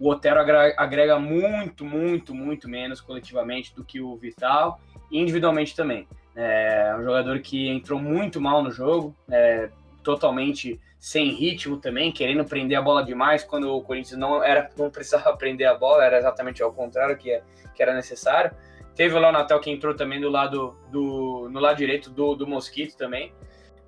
o 0.00 0.10
Otero 0.10 0.40
agrega 0.76 1.16
muito, 1.16 1.84
muito, 1.84 2.34
muito 2.34 2.68
menos 2.68 3.00
coletivamente 3.00 3.72
do 3.72 3.84
que 3.84 4.00
o 4.00 4.16
Vital, 4.16 4.80
e 5.12 5.20
individualmente 5.20 5.76
também. 5.76 6.08
É 6.34 6.92
um 6.98 7.04
jogador 7.04 7.38
que 7.38 7.68
entrou 7.68 8.00
muito 8.00 8.40
mal 8.40 8.64
no 8.64 8.72
jogo, 8.72 9.14
é, 9.30 9.70
totalmente 10.02 10.80
sem 10.98 11.28
ritmo 11.28 11.76
também, 11.76 12.10
querendo 12.10 12.44
prender 12.44 12.76
a 12.76 12.82
bola 12.82 13.04
demais, 13.04 13.44
quando 13.44 13.72
o 13.72 13.80
Corinthians 13.80 14.18
não 14.18 14.42
era 14.42 14.68
não 14.76 14.90
precisava 14.90 15.32
prender 15.38 15.68
a 15.68 15.74
bola, 15.74 16.04
era 16.04 16.18
exatamente 16.18 16.64
ao 16.64 16.72
contrário 16.72 17.16
que, 17.16 17.40
que 17.76 17.80
era 17.80 17.94
necessário. 17.94 18.50
Teve 18.96 19.14
o 19.14 19.18
Léo 19.18 19.30
Natal 19.30 19.60
que 19.60 19.70
entrou 19.70 19.94
também 19.94 20.18
do 20.18 20.30
lado 20.30 20.74
do 20.90 21.48
no 21.50 21.60
lado 21.60 21.76
direito 21.76 22.10
do, 22.10 22.34
do 22.34 22.46
Mosquito 22.46 22.96
também, 22.96 23.32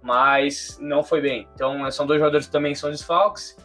mas 0.02 0.78
não 0.80 1.02
foi 1.02 1.22
bem. 1.22 1.48
Então 1.54 1.90
são 1.90 2.06
dois 2.06 2.20
jogadores 2.20 2.46
que 2.46 2.52
também 2.52 2.74
são 2.74 2.90
desfalques. 2.90 3.56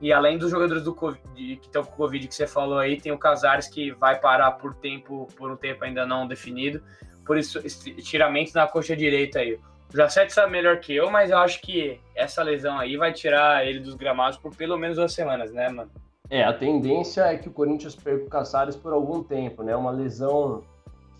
E 0.00 0.12
além 0.12 0.38
dos 0.38 0.50
jogadores 0.50 0.82
do 0.82 0.94
COVID, 0.94 1.56
que 1.56 1.66
estão 1.66 1.84
com 1.84 1.92
Covid 1.92 2.26
que 2.26 2.34
você 2.34 2.46
falou 2.46 2.78
aí, 2.78 3.00
tem 3.00 3.12
o 3.12 3.18
Casares 3.18 3.68
que 3.68 3.92
vai 3.92 4.18
parar 4.18 4.52
por 4.52 4.74
tempo, 4.74 5.28
por 5.36 5.50
um 5.50 5.56
tempo 5.56 5.84
ainda 5.84 6.06
não 6.06 6.26
definido. 6.26 6.82
Por 7.24 7.36
isso, 7.36 7.60
estiramento 7.64 8.52
na 8.54 8.66
coxa 8.66 8.96
direita 8.96 9.40
aí. 9.40 9.60
O 9.92 9.96
Jacete 9.96 10.32
sabe 10.32 10.50
melhor 10.50 10.78
que 10.80 10.94
eu, 10.94 11.10
mas 11.10 11.30
eu 11.30 11.38
acho 11.38 11.60
que 11.60 12.00
essa 12.16 12.42
lesão 12.42 12.78
aí 12.78 12.96
vai 12.96 13.12
tirar 13.12 13.66
ele 13.66 13.78
dos 13.78 13.94
gramados 13.94 14.38
por 14.38 14.56
pelo 14.56 14.76
menos 14.76 14.96
duas 14.96 15.12
semanas, 15.12 15.52
né, 15.52 15.68
mano? 15.68 15.90
É, 16.30 16.42
a 16.42 16.52
tendência 16.52 17.22
é 17.22 17.36
que 17.36 17.48
o 17.48 17.52
Corinthians 17.52 17.94
perca 17.94 18.24
o 18.24 18.28
Caçares 18.28 18.74
por 18.74 18.92
algum 18.92 19.22
tempo, 19.22 19.62
né? 19.62 19.76
Uma 19.76 19.90
lesão 19.90 20.64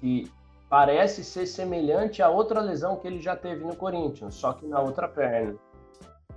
que 0.03 0.29
parece 0.69 1.23
ser 1.23 1.47
semelhante 1.47 2.21
a 2.21 2.29
outra 2.29 2.61
lesão 2.61 2.97
que 2.97 3.07
ele 3.07 3.21
já 3.21 3.37
teve 3.37 3.65
no 3.65 3.77
Corinthians, 3.77 4.35
só 4.35 4.53
que 4.53 4.67
na 4.67 4.81
outra 4.81 5.07
perna. 5.07 5.55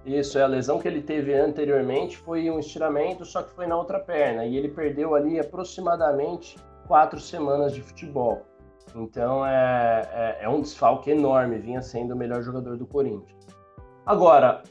Isso, 0.06 0.38
é 0.38 0.44
a 0.44 0.48
lesão 0.48 0.78
que 0.78 0.88
ele 0.88 1.02
teve 1.02 1.34
anteriormente 1.34 2.16
foi 2.16 2.48
um 2.52 2.60
estiramento, 2.60 3.26
só 3.26 3.42
que 3.42 3.52
foi 3.56 3.66
na 3.66 3.76
outra 3.76 4.00
perna. 4.00 4.46
E 4.46 4.56
ele 4.56 4.70
perdeu 4.70 5.16
ali 5.16 5.40
aproximadamente 5.40 6.60
quatro 6.88 7.20
semanas 7.20 7.74
de 7.74 7.82
futebol. 7.82 8.44
Então 8.96 9.44
é, 9.44 10.08
é, 10.14 10.44
é 10.46 10.50
um 10.50 10.62
desfalque 10.62 11.10
enorme, 11.10 11.58
vinha 11.58 11.82
sendo 11.82 12.14
o 12.14 12.18
melhor 12.18 12.44
jogador 12.44 12.78
do 12.78 12.86
Corinthians. 12.86 13.48
Agora, 14.06 14.62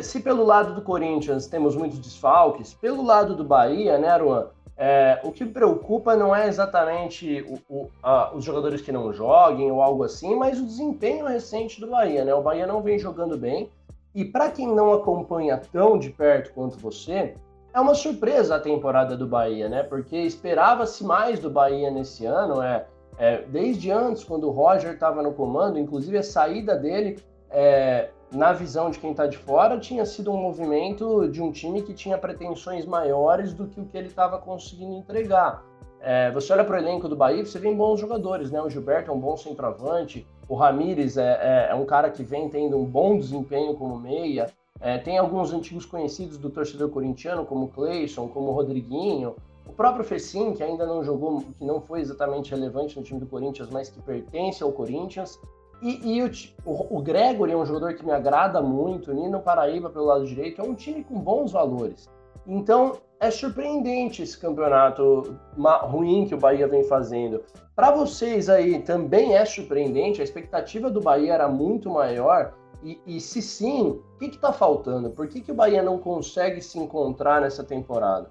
se 0.00 0.20
pelo 0.20 0.42
lado 0.42 0.74
do 0.74 0.80
Corinthians 0.80 1.46
temos 1.46 1.76
muitos 1.76 1.98
desfalques, 1.98 2.72
pelo 2.72 3.04
lado 3.04 3.36
do 3.36 3.44
Bahia, 3.44 3.98
né, 3.98 4.08
Aruan? 4.08 4.48
É, 4.80 5.18
o 5.24 5.32
que 5.32 5.44
preocupa 5.44 6.14
não 6.14 6.34
é 6.34 6.46
exatamente 6.46 7.44
o, 7.48 7.58
o, 7.68 7.90
a, 8.00 8.32
os 8.32 8.44
jogadores 8.44 8.80
que 8.80 8.92
não 8.92 9.12
joguem 9.12 9.72
ou 9.72 9.82
algo 9.82 10.04
assim, 10.04 10.36
mas 10.36 10.60
o 10.60 10.64
desempenho 10.64 11.26
recente 11.26 11.80
do 11.80 11.88
Bahia, 11.88 12.24
né? 12.24 12.32
O 12.32 12.40
Bahia 12.40 12.64
não 12.64 12.80
vem 12.80 12.96
jogando 12.96 13.36
bem. 13.36 13.68
E 14.14 14.24
para 14.24 14.52
quem 14.52 14.68
não 14.72 14.92
acompanha 14.92 15.60
tão 15.72 15.98
de 15.98 16.10
perto 16.10 16.52
quanto 16.52 16.78
você, 16.78 17.34
é 17.74 17.80
uma 17.80 17.94
surpresa 17.94 18.54
a 18.54 18.60
temporada 18.60 19.16
do 19.16 19.26
Bahia, 19.26 19.68
né? 19.68 19.82
Porque 19.82 20.16
esperava-se 20.16 21.02
mais 21.02 21.40
do 21.40 21.50
Bahia 21.50 21.90
nesse 21.90 22.24
ano, 22.24 22.62
é, 22.62 22.86
é 23.18 23.42
desde 23.42 23.90
antes, 23.90 24.22
quando 24.22 24.46
o 24.46 24.52
Roger 24.52 24.92
estava 24.92 25.22
no 25.24 25.32
comando, 25.32 25.76
inclusive 25.76 26.18
a 26.18 26.22
saída 26.22 26.76
dele 26.76 27.20
é, 27.50 28.10
na 28.30 28.52
visão 28.52 28.90
de 28.90 28.98
quem 28.98 29.12
está 29.12 29.26
de 29.26 29.38
fora, 29.38 29.78
tinha 29.78 30.04
sido 30.04 30.30
um 30.30 30.36
movimento 30.36 31.28
de 31.28 31.42
um 31.42 31.50
time 31.50 31.82
que 31.82 31.94
tinha 31.94 32.18
pretensões 32.18 32.84
maiores 32.84 33.54
do 33.54 33.66
que 33.66 33.80
o 33.80 33.86
que 33.86 33.96
ele 33.96 34.08
estava 34.08 34.38
conseguindo 34.38 34.94
entregar. 34.94 35.64
É, 36.00 36.30
você 36.30 36.52
olha 36.52 36.64
para 36.64 36.76
o 36.76 36.78
elenco 36.78 37.08
do 37.08 37.16
Bahia, 37.16 37.44
você 37.44 37.58
vê 37.58 37.72
bons 37.74 38.00
jogadores, 38.00 38.50
né? 38.50 38.60
O 38.60 38.70
Gilberto 38.70 39.10
é 39.10 39.14
um 39.14 39.18
bom 39.18 39.36
centroavante, 39.36 40.26
o 40.48 40.54
Ramires 40.54 41.16
é, 41.16 41.38
é, 41.40 41.68
é 41.70 41.74
um 41.74 41.84
cara 41.84 42.10
que 42.10 42.22
vem 42.22 42.48
tendo 42.48 42.78
um 42.78 42.84
bom 42.84 43.18
desempenho 43.18 43.74
como 43.74 43.98
meia. 43.98 44.46
É, 44.80 44.96
tem 44.98 45.18
alguns 45.18 45.52
antigos 45.52 45.84
conhecidos 45.84 46.38
do 46.38 46.50
torcedor 46.50 46.88
corintiano, 46.90 47.44
como 47.44 47.64
o 47.66 47.68
Cleison, 47.68 48.28
como 48.28 48.52
Rodriguinho. 48.52 49.34
O 49.66 49.72
próprio 49.72 50.04
Fecim, 50.04 50.54
que 50.54 50.62
ainda 50.62 50.86
não 50.86 51.02
jogou, 51.02 51.42
que 51.58 51.64
não 51.64 51.80
foi 51.80 52.00
exatamente 52.00 52.52
relevante 52.52 52.96
no 52.96 53.02
time 53.02 53.20
do 53.20 53.26
Corinthians, 53.26 53.68
mas 53.70 53.90
que 53.90 54.00
pertence 54.00 54.62
ao 54.62 54.72
Corinthians. 54.72 55.38
E, 55.80 56.18
e 56.18 56.22
o, 56.22 56.30
o, 56.64 57.00
Gregory 57.00 57.52
é 57.52 57.56
um 57.56 57.64
jogador 57.64 57.94
que 57.94 58.04
me 58.04 58.10
agrada 58.10 58.60
muito, 58.60 59.12
Nino 59.12 59.40
Paraíba 59.40 59.88
pelo 59.88 60.06
lado 60.06 60.26
direito, 60.26 60.60
é 60.60 60.64
um 60.64 60.74
time 60.74 61.04
com 61.04 61.20
bons 61.20 61.52
valores. 61.52 62.08
Então 62.46 62.98
é 63.20 63.30
surpreendente 63.30 64.22
esse 64.22 64.38
campeonato 64.38 65.38
ruim 65.82 66.26
que 66.26 66.34
o 66.34 66.38
Bahia 66.38 66.66
vem 66.66 66.84
fazendo. 66.84 67.42
Para 67.76 67.92
vocês 67.92 68.48
aí 68.48 68.80
também 68.80 69.36
é 69.36 69.44
surpreendente, 69.44 70.20
a 70.20 70.24
expectativa 70.24 70.90
do 70.90 71.00
Bahia 71.00 71.34
era 71.34 71.48
muito 71.48 71.90
maior. 71.90 72.54
E, 72.82 73.00
e 73.06 73.20
se 73.20 73.42
sim, 73.42 73.82
o 73.82 74.18
que 74.18 74.26
está 74.26 74.52
faltando? 74.52 75.10
Por 75.10 75.28
que, 75.28 75.40
que 75.40 75.50
o 75.50 75.54
Bahia 75.54 75.82
não 75.82 75.98
consegue 75.98 76.60
se 76.60 76.78
encontrar 76.78 77.40
nessa 77.40 77.62
temporada? 77.64 78.30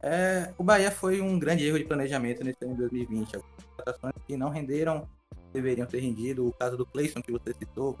É, 0.00 0.52
o 0.58 0.64
Bahia 0.64 0.90
foi 0.90 1.20
um 1.20 1.38
grande 1.38 1.66
erro 1.66 1.78
de 1.78 1.84
planejamento 1.84 2.42
nesse 2.44 2.64
ano 2.64 2.74
de 2.74 2.80
2020. 2.80 3.38
As 3.86 3.96
que 4.26 4.36
não 4.36 4.48
renderam 4.48 5.06
deveriam 5.52 5.86
ter 5.86 6.00
rendido. 6.00 6.46
O 6.46 6.52
caso 6.52 6.76
do 6.76 6.86
Clayson, 6.86 7.20
que 7.22 7.32
você 7.32 7.52
citou, 7.54 7.96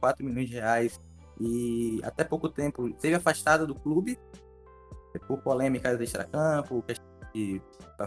4 0.00 0.24
milhões 0.24 0.48
de 0.48 0.54
reais 0.54 1.00
e 1.40 2.00
até 2.02 2.24
pouco 2.24 2.48
tempo 2.48 2.88
esteve 2.88 3.14
afastado 3.16 3.66
do 3.66 3.74
clube 3.74 4.18
por 5.26 5.40
polêmicas 5.42 6.00
extra-campo, 6.00 6.82
questão 6.82 7.06
de 7.34 7.62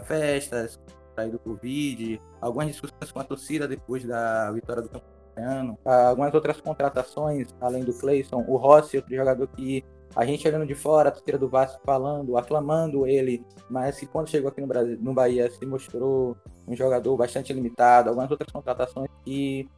festas, 0.06 0.80
sair 1.16 1.32
do 1.32 1.40
Covid, 1.40 2.22
algumas 2.42 2.68
discussões 2.68 3.12
com 3.12 3.20
a 3.20 3.24
torcida 3.24 3.68
depois 3.68 4.04
da 4.06 4.52
vitória 4.52 4.82
do 4.82 4.90
campeão, 5.38 5.78
algumas 5.86 6.34
outras 6.34 6.60
contratações, 6.60 7.48
além 7.62 7.84
do 7.84 7.94
Clayson, 7.94 8.44
o 8.48 8.58
Rossi, 8.58 8.98
outro 8.98 9.16
jogador 9.16 9.48
que 9.48 9.84
a 10.16 10.26
gente 10.26 10.48
olhando 10.48 10.66
de 10.66 10.74
fora, 10.74 11.10
a 11.10 11.12
torcida 11.12 11.38
do 11.38 11.48
Vasco 11.48 11.80
falando, 11.86 12.38
aclamando 12.38 13.06
ele, 13.06 13.46
mas 13.70 14.00
que 14.00 14.08
quando 14.08 14.30
chegou 14.30 14.50
aqui 14.50 14.62
no 14.62 14.68
Brasil, 14.68 14.98
no 15.00 15.14
Bahia, 15.14 15.50
se 15.52 15.66
mostrou 15.66 16.36
um 16.68 16.76
jogador 16.76 17.16
bastante 17.16 17.54
limitado, 17.54 18.10
algumas 18.10 18.32
outras 18.32 18.52
contratações 18.52 19.10
que 19.24 19.70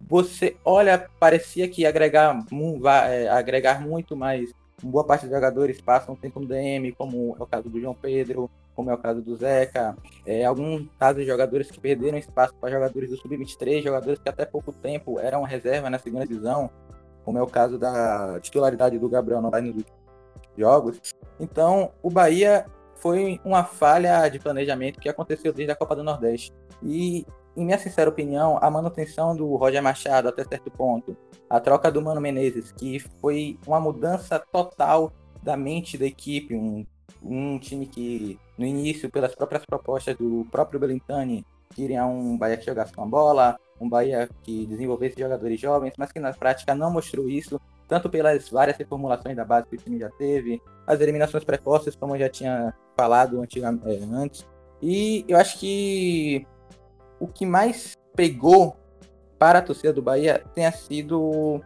você 0.00 0.56
olha, 0.64 1.08
parecia 1.18 1.68
que 1.68 1.84
agregar, 1.84 2.38
é, 3.08 3.28
agregar 3.28 3.80
muito, 3.80 4.16
mas 4.16 4.50
boa 4.82 5.04
parte 5.04 5.22
dos 5.22 5.34
jogadores 5.34 5.80
passam 5.80 6.16
tempo 6.16 6.40
no 6.40 6.46
DM, 6.46 6.92
como 6.92 7.36
é 7.38 7.42
o 7.42 7.46
caso 7.46 7.68
do 7.68 7.80
João 7.80 7.94
Pedro, 7.94 8.50
como 8.74 8.90
é 8.90 8.94
o 8.94 8.98
caso 8.98 9.22
do 9.22 9.36
Zeca, 9.36 9.96
é, 10.26 10.44
alguns 10.44 10.88
casos 10.98 11.22
de 11.22 11.26
jogadores 11.26 11.70
que 11.70 11.80
perderam 11.80 12.18
espaço 12.18 12.54
para 12.60 12.70
jogadores 12.70 13.10
do 13.10 13.16
Sub-23, 13.16 13.82
jogadores 13.82 14.20
que 14.20 14.28
até 14.28 14.44
pouco 14.44 14.72
tempo 14.72 15.18
eram 15.18 15.42
reserva 15.42 15.88
na 15.88 15.98
segunda 15.98 16.26
divisão, 16.26 16.70
como 17.24 17.38
é 17.38 17.42
o 17.42 17.46
caso 17.46 17.78
da 17.78 18.38
titularidade 18.40 18.98
do 18.98 19.08
Gabriel 19.08 19.40
Novaes 19.40 19.74
nos 19.74 19.84
jogos. 20.56 21.00
Então, 21.38 21.92
o 22.02 22.10
Bahia 22.10 22.66
foi 22.96 23.40
uma 23.44 23.64
falha 23.64 24.28
de 24.28 24.38
planejamento 24.38 25.00
que 25.00 25.08
aconteceu 25.08 25.52
desde 25.52 25.72
a 25.72 25.76
Copa 25.76 25.96
do 25.96 26.04
Nordeste. 26.04 26.52
E, 26.82 27.26
em 27.56 27.64
minha 27.64 27.78
sincera 27.78 28.10
opinião, 28.10 28.58
a 28.60 28.70
manutenção 28.70 29.36
do 29.36 29.54
Roger 29.56 29.82
Machado 29.82 30.28
até 30.28 30.44
certo 30.44 30.70
ponto, 30.70 31.16
a 31.48 31.60
troca 31.60 31.90
do 31.90 32.02
Mano 32.02 32.20
Menezes, 32.20 32.72
que 32.72 32.98
foi 33.20 33.58
uma 33.66 33.80
mudança 33.80 34.38
total 34.38 35.12
da 35.42 35.56
mente 35.56 35.98
da 35.98 36.06
equipe, 36.06 36.54
um, 36.54 36.86
um 37.24 37.58
time 37.58 37.86
que, 37.86 38.38
no 38.58 38.66
início, 38.66 39.10
pelas 39.10 39.34
próprias 39.34 39.64
propostas 39.64 40.16
do 40.16 40.46
próprio 40.50 40.78
Belintani, 40.78 41.44
queria 41.74 42.06
um 42.06 42.36
Bahia 42.36 42.56
que 42.56 42.66
jogasse 42.66 42.92
com 42.92 43.02
a 43.02 43.06
bola, 43.06 43.58
um 43.80 43.88
Bahia 43.88 44.28
que 44.42 44.66
desenvolvesse 44.66 45.18
jogadores 45.18 45.60
jovens, 45.60 45.94
mas 45.98 46.12
que 46.12 46.20
na 46.20 46.32
prática 46.32 46.74
não 46.74 46.90
mostrou 46.90 47.28
isso, 47.28 47.60
tanto 47.88 48.08
pelas 48.08 48.48
várias 48.48 48.76
reformulações 48.76 49.36
da 49.36 49.44
base 49.44 49.68
que 49.68 49.76
o 49.76 49.78
time 49.78 49.98
já 49.98 50.10
teve, 50.10 50.60
as 50.86 51.00
eliminações 51.00 51.44
precoces, 51.44 51.96
como 51.96 52.14
eu 52.14 52.20
já 52.20 52.28
tinha 52.28 52.74
falado 52.96 53.42
é, 53.42 54.04
antes. 54.12 54.46
E 54.80 55.24
eu 55.26 55.38
acho 55.38 55.58
que 55.58 56.46
o 57.18 57.26
que 57.26 57.46
mais 57.46 57.94
pegou 58.14 58.76
para 59.38 59.58
a 59.58 59.62
torcida 59.62 59.92
do 59.92 60.02
Bahia 60.02 60.44
tenha 60.54 60.70
sido, 60.72 61.60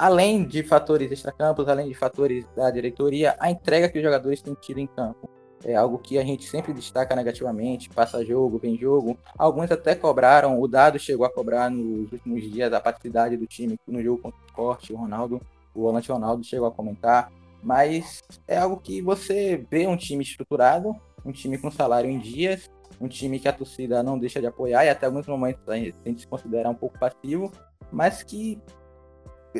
além 0.00 0.44
de 0.44 0.62
fatores 0.62 1.12
extracampos, 1.12 1.68
além 1.68 1.86
de 1.86 1.94
fatores 1.94 2.46
da 2.56 2.70
diretoria, 2.70 3.36
a 3.38 3.50
entrega 3.50 3.86
que 3.86 3.98
os 3.98 4.02
jogadores 4.02 4.40
têm 4.40 4.54
tido 4.54 4.78
em 4.80 4.86
campo 4.86 5.28
é 5.62 5.74
algo 5.74 5.98
que 5.98 6.16
a 6.16 6.24
gente 6.24 6.48
sempre 6.48 6.72
destaca 6.72 7.14
negativamente, 7.14 7.90
passa 7.90 8.24
jogo, 8.24 8.58
vem 8.58 8.78
jogo. 8.78 9.18
Alguns 9.36 9.70
até 9.70 9.94
cobraram, 9.94 10.58
o 10.58 10.66
Dado 10.66 10.98
chegou 10.98 11.26
a 11.26 11.30
cobrar 11.30 11.70
nos 11.70 12.10
últimos 12.10 12.50
dias 12.50 12.72
a 12.72 12.80
paticidade 12.80 13.36
do 13.36 13.46
time 13.46 13.78
no 13.86 14.02
jogo 14.02 14.22
contra 14.22 14.40
o 14.40 14.46
Sport, 14.46 14.88
o 14.88 14.96
Ronaldo, 14.96 15.38
o 15.74 15.82
volante 15.82 16.10
Ronaldo 16.10 16.42
chegou 16.42 16.66
a 16.66 16.72
comentar, 16.72 17.30
mas 17.62 18.22
é 18.48 18.56
algo 18.56 18.78
que 18.78 19.02
você 19.02 19.62
vê 19.70 19.86
um 19.86 19.98
time 19.98 20.24
estruturado, 20.24 20.96
um 21.26 21.30
time 21.30 21.58
com 21.58 21.70
salário 21.70 22.08
em 22.08 22.18
dias, 22.18 22.70
um 22.98 23.06
time 23.06 23.38
que 23.38 23.48
a 23.48 23.52
torcida 23.52 24.02
não 24.02 24.18
deixa 24.18 24.40
de 24.40 24.46
apoiar 24.46 24.86
e 24.86 24.88
até 24.88 25.04
alguns 25.04 25.26
momentos 25.26 25.68
a 25.68 25.76
gente 25.76 26.20
se 26.20 26.26
considera 26.26 26.70
um 26.70 26.74
pouco 26.74 26.98
passivo, 26.98 27.52
mas 27.92 28.22
que 28.22 28.58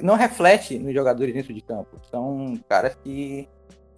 não 0.03 0.15
reflete 0.15 0.79
nos 0.79 0.95
jogadores 0.95 1.35
dentro 1.35 1.53
de 1.53 1.61
campo. 1.61 1.99
São 2.11 2.59
caras 2.69 2.95
que 3.03 3.49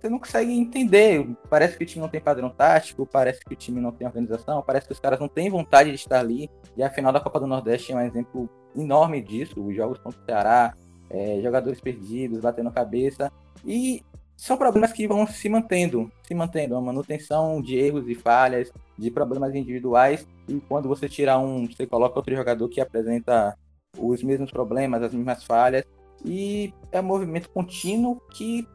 você 0.03 0.09
não 0.09 0.19
consegue 0.19 0.53
entender. 0.53 1.29
Parece 1.49 1.79
que 1.79 1.85
o 1.85 1.87
time 1.87 2.03
não 2.03 2.09
tem 2.09 2.21
padrão 2.21 2.51
tático, 2.51 3.07
parece 3.07 3.41
que 3.45 3.53
o 3.53 3.57
time 3.57 3.81
não 3.81 3.93
tem 3.93 4.07
organização, 4.07 4.63
parece 4.63 4.87
que 4.87 4.93
os 4.93 4.99
caras 4.99 5.21
não 5.21 5.29
têm 5.29 5.49
vontade 5.49 5.91
de 5.91 5.97
estar 5.97 6.19
ali. 6.19 6.51
E 6.77 6.83
a 6.83 6.91
final 6.91 7.13
da 7.13 7.21
Copa 7.21 7.39
do 7.39 7.47
Nordeste 7.47 7.93
é 7.93 7.97
um 7.97 8.01
exemplo 8.01 8.51
enorme 8.75 9.23
disso. 9.23 9.63
Os 9.65 9.77
jogos 9.77 9.99
contra 9.99 10.21
o 10.21 10.25
Ceará, 10.25 10.75
é, 11.09 11.41
jogadores 11.41 11.81
perdidos, 11.81 12.41
batendo 12.41 12.73
cabeça. 12.73 13.31
E 13.65 14.03
são 14.37 14.57
problemas 14.57 14.93
que 14.93 15.07
vão 15.07 15.25
se 15.25 15.49
mantendo, 15.49 16.11
se 16.25 16.35
mantendo. 16.35 16.75
A 16.75 16.81
manutenção 16.81 17.63
de 17.63 17.77
erros 17.77 18.09
e 18.09 18.15
falhas, 18.17 18.73
de 18.99 19.09
problemas 19.09 19.55
individuais. 19.55 20.27
E 20.49 20.59
quando 20.69 20.89
você 20.89 21.09
tira 21.09 21.39
um, 21.39 21.67
você 21.67 21.87
coloca 21.87 22.19
outro 22.19 22.35
jogador 22.35 22.69
que 22.69 22.81
apresenta 22.81 23.57
os 23.99 24.23
mesmos 24.23 24.51
problemas, 24.51 25.03
as 25.03 25.13
mesmas 25.13 25.45
falhas. 25.45 25.85
E 26.25 26.73
é 26.91 27.01
um 27.01 27.05
movimento 27.05 27.51
contínuo 27.51 28.21
que 28.33 28.67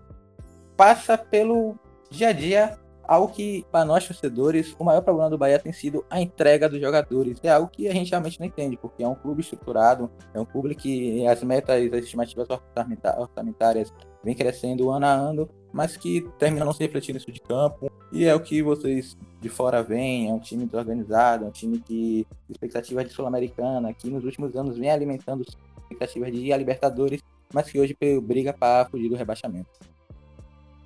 passa 0.76 1.18
pelo 1.18 1.78
dia 2.10 2.30
a 2.30 2.34
dia 2.34 2.80
algo 3.08 3.34
que, 3.34 3.66
para 3.72 3.86
nós 3.86 4.06
torcedores, 4.06 4.76
o 4.78 4.84
maior 4.84 5.02
problema 5.02 5.30
do 5.30 5.38
Bahia 5.38 5.58
tem 5.58 5.72
sido 5.72 6.06
a 6.10 6.22
entrega 6.22 6.68
dos 6.68 6.80
jogadores. 6.80 7.40
É 7.42 7.50
algo 7.50 7.70
que 7.70 7.88
a 7.88 7.94
gente 7.94 8.10
realmente 8.10 8.40
não 8.40 8.48
entende, 8.48 8.78
porque 8.78 9.04
é 9.04 9.08
um 9.08 9.16
clube 9.16 9.42
estruturado, 9.42 10.12
é 10.34 10.40
um 10.40 10.46
clube 10.46 10.76
que 10.76 11.26
as 11.26 11.42
metas, 11.44 11.76
as 11.94 12.04
estimativas 12.04 12.48
orçamentárias 12.50 13.94
vem 14.24 14.36
crescendo 14.36 14.92
ano 14.92 15.06
a 15.06 15.12
ano, 15.12 15.50
mas 15.72 15.96
que 15.96 16.28
termina 16.38 16.66
não 16.66 16.74
se 16.74 16.80
refletindo 16.80 17.18
isso 17.18 17.32
de 17.32 17.40
campo. 17.40 17.90
E 18.12 18.26
é 18.26 18.36
o 18.36 18.40
que 18.40 18.62
vocês 18.62 19.18
de 19.40 19.50
fora 19.50 19.82
veem, 19.82 20.30
é 20.30 20.34
um 20.34 20.40
time 20.40 20.66
desorganizado, 20.66 21.46
é 21.46 21.48
um 21.48 21.52
time 21.52 21.80
que 21.80 22.28
expectativas 22.50 23.06
de 23.06 23.14
Sul-Americana, 23.14 23.94
que 23.94 24.10
nos 24.10 24.26
últimos 24.26 24.56
anos 24.56 24.78
vem 24.78 24.90
alimentando 24.90 25.46
expectativas 25.82 26.32
de 26.32 26.52
Libertadores, 26.58 27.22
mas 27.54 27.70
que 27.70 27.80
hoje 27.80 27.96
briga 28.22 28.52
para 28.52 28.86
fugir 28.90 29.08
do 29.10 29.16
rebaixamento. 29.16 29.70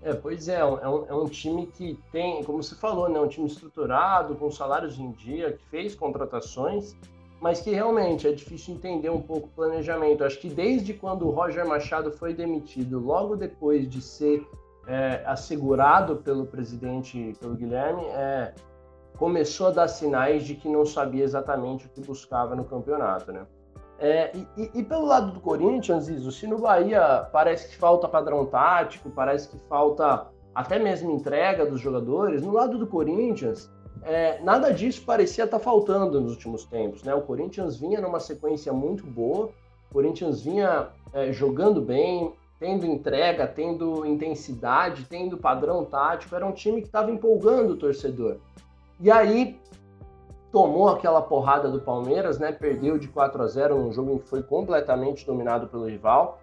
É, 0.03 0.13
pois 0.13 0.47
é, 0.47 0.59
é 0.59 0.65
um, 0.65 1.05
é 1.05 1.13
um 1.13 1.25
time 1.25 1.67
que 1.67 1.99
tem, 2.11 2.43
como 2.43 2.61
você 2.61 2.73
falou, 2.75 3.07
né, 3.07 3.19
um 3.19 3.27
time 3.27 3.47
estruturado, 3.47 4.35
com 4.35 4.49
salários 4.49 4.97
em 4.97 5.11
dia, 5.11 5.53
que 5.53 5.63
fez 5.65 5.93
contratações, 5.93 6.95
mas 7.39 7.61
que 7.61 7.69
realmente 7.71 8.27
é 8.27 8.31
difícil 8.31 8.73
entender 8.75 9.09
um 9.09 9.21
pouco 9.21 9.47
o 9.47 9.51
planejamento. 9.51 10.23
Acho 10.23 10.39
que 10.39 10.49
desde 10.49 10.93
quando 10.93 11.27
o 11.27 11.31
Roger 11.31 11.67
Machado 11.67 12.11
foi 12.11 12.33
demitido, 12.33 12.99
logo 12.99 13.35
depois 13.35 13.87
de 13.87 14.01
ser 14.01 14.47
é, 14.87 15.23
assegurado 15.25 16.17
pelo 16.17 16.47
presidente, 16.47 17.35
pelo 17.39 17.55
Guilherme, 17.55 18.03
é, 18.05 18.53
começou 19.17 19.67
a 19.67 19.71
dar 19.71 19.87
sinais 19.87 20.43
de 20.43 20.55
que 20.55 20.67
não 20.67 20.83
sabia 20.83 21.23
exatamente 21.23 21.85
o 21.85 21.89
que 21.89 22.01
buscava 22.01 22.55
no 22.55 22.65
campeonato, 22.65 23.31
né? 23.31 23.45
É, 24.03 24.31
e, 24.57 24.79
e, 24.79 24.83
pelo 24.83 25.05
lado 25.05 25.31
do 25.31 25.39
Corinthians, 25.39 26.09
Iso, 26.09 26.31
se 26.31 26.47
no 26.47 26.57
Bahia 26.57 27.29
parece 27.31 27.69
que 27.69 27.77
falta 27.77 28.07
padrão 28.07 28.47
tático, 28.47 29.11
parece 29.11 29.47
que 29.47 29.59
falta 29.69 30.27
até 30.55 30.79
mesmo 30.79 31.11
entrega 31.11 31.67
dos 31.67 31.79
jogadores, 31.79 32.41
no 32.41 32.51
lado 32.51 32.79
do 32.79 32.87
Corinthians, 32.87 33.69
é, 34.01 34.41
nada 34.41 34.73
disso 34.73 35.03
parecia 35.05 35.43
estar 35.43 35.59
tá 35.59 35.63
faltando 35.63 36.19
nos 36.19 36.31
últimos 36.31 36.65
tempos. 36.65 37.03
Né? 37.03 37.13
O 37.13 37.21
Corinthians 37.21 37.77
vinha 37.77 38.01
numa 38.01 38.19
sequência 38.19 38.73
muito 38.73 39.05
boa, 39.05 39.51
o 39.91 39.93
Corinthians 39.93 40.41
vinha 40.41 40.87
é, 41.13 41.31
jogando 41.31 41.79
bem, 41.79 42.33
tendo 42.59 42.87
entrega, 42.87 43.45
tendo 43.45 44.03
intensidade, 44.03 45.05
tendo 45.07 45.37
padrão 45.37 45.85
tático, 45.85 46.35
era 46.35 46.45
um 46.45 46.51
time 46.51 46.81
que 46.81 46.87
estava 46.87 47.11
empolgando 47.11 47.73
o 47.73 47.77
torcedor. 47.77 48.37
E 48.99 49.11
aí 49.11 49.59
tomou 50.51 50.89
aquela 50.89 51.21
porrada 51.21 51.69
do 51.69 51.79
Palmeiras, 51.79 52.37
né? 52.37 52.51
Perdeu 52.51 52.97
de 52.97 53.07
4 53.07 53.41
a 53.41 53.47
0 53.47 53.77
num 53.77 53.91
jogo 53.91 54.13
em 54.13 54.17
que 54.19 54.27
foi 54.27 54.43
completamente 54.43 55.25
dominado 55.25 55.67
pelo 55.67 55.85
rival. 55.85 56.39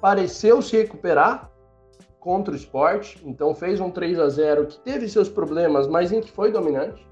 Pareceu 0.00 0.60
se 0.60 0.76
recuperar 0.76 1.50
contra 2.20 2.52
o 2.52 2.56
esporte, 2.56 3.22
então 3.24 3.54
fez 3.54 3.80
um 3.80 3.90
3 3.90 4.18
a 4.18 4.28
0 4.28 4.66
que 4.66 4.78
teve 4.80 5.08
seus 5.08 5.28
problemas, 5.28 5.86
mas 5.86 6.12
em 6.12 6.20
que 6.20 6.30
foi 6.30 6.52
dominante. 6.52 7.06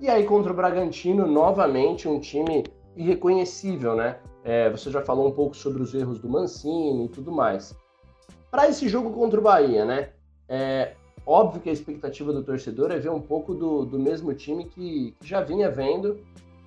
E 0.00 0.08
aí 0.08 0.24
contra 0.24 0.52
o 0.52 0.56
Bragantino, 0.56 1.26
novamente, 1.26 2.08
um 2.08 2.18
time 2.18 2.64
irreconhecível, 2.96 3.94
né? 3.94 4.18
É, 4.42 4.70
você 4.70 4.90
já 4.90 5.02
falou 5.02 5.28
um 5.28 5.32
pouco 5.32 5.54
sobre 5.54 5.82
os 5.82 5.94
erros 5.94 6.18
do 6.18 6.28
Mancini 6.28 7.04
e 7.04 7.08
tudo 7.08 7.30
mais. 7.30 7.76
Para 8.50 8.68
esse 8.68 8.88
jogo 8.88 9.10
contra 9.10 9.38
o 9.38 9.42
Bahia, 9.42 9.84
né? 9.84 10.10
É, 10.48 10.94
Óbvio 11.26 11.60
que 11.60 11.70
a 11.70 11.72
expectativa 11.72 12.32
do 12.32 12.42
torcedor 12.42 12.90
é 12.90 12.98
ver 12.98 13.10
um 13.10 13.20
pouco 13.20 13.54
do, 13.54 13.84
do 13.84 13.98
mesmo 13.98 14.34
time 14.34 14.64
que, 14.64 15.14
já 15.22 15.40
vinha 15.42 15.70
vendo 15.70 16.18